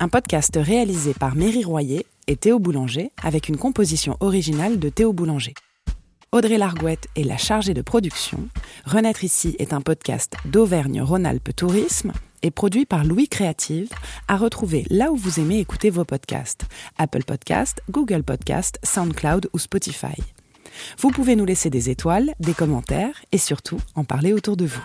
un 0.00 0.08
podcast 0.10 0.58
réalisé 0.60 1.14
par 1.14 1.34
Méry 1.34 1.64
Royer 1.64 2.04
et 2.26 2.36
Théo 2.36 2.58
Boulanger 2.58 3.10
avec 3.22 3.48
une 3.48 3.56
composition 3.56 4.18
originale 4.20 4.78
de 4.78 4.90
Théo 4.90 5.14
Boulanger. 5.14 5.54
Audrey 6.30 6.58
Largouette 6.58 7.06
est 7.16 7.22
la 7.24 7.38
chargée 7.38 7.72
de 7.72 7.80
production. 7.80 8.50
Renaître 8.84 9.24
ici 9.24 9.56
est 9.58 9.72
un 9.72 9.80
podcast 9.80 10.34
d'Auvergne-Rhône-Alpes 10.44 11.56
Tourisme 11.56 12.12
et 12.42 12.50
produit 12.50 12.84
par 12.84 13.06
Louis 13.06 13.28
Créative, 13.28 13.88
à 14.28 14.36
retrouver 14.36 14.84
là 14.90 15.10
où 15.10 15.16
vous 15.16 15.40
aimez 15.40 15.60
écouter 15.60 15.88
vos 15.88 16.04
podcasts 16.04 16.66
Apple 16.98 17.24
Podcast, 17.24 17.80
Google 17.90 18.24
Podcast, 18.24 18.78
SoundCloud 18.82 19.48
ou 19.54 19.58
Spotify. 19.58 20.22
Vous 20.98 21.12
pouvez 21.12 21.34
nous 21.34 21.46
laisser 21.46 21.70
des 21.70 21.88
étoiles, 21.88 22.34
des 22.40 22.52
commentaires 22.52 23.22
et 23.32 23.38
surtout 23.38 23.80
en 23.94 24.04
parler 24.04 24.34
autour 24.34 24.58
de 24.58 24.66
vous. 24.66 24.84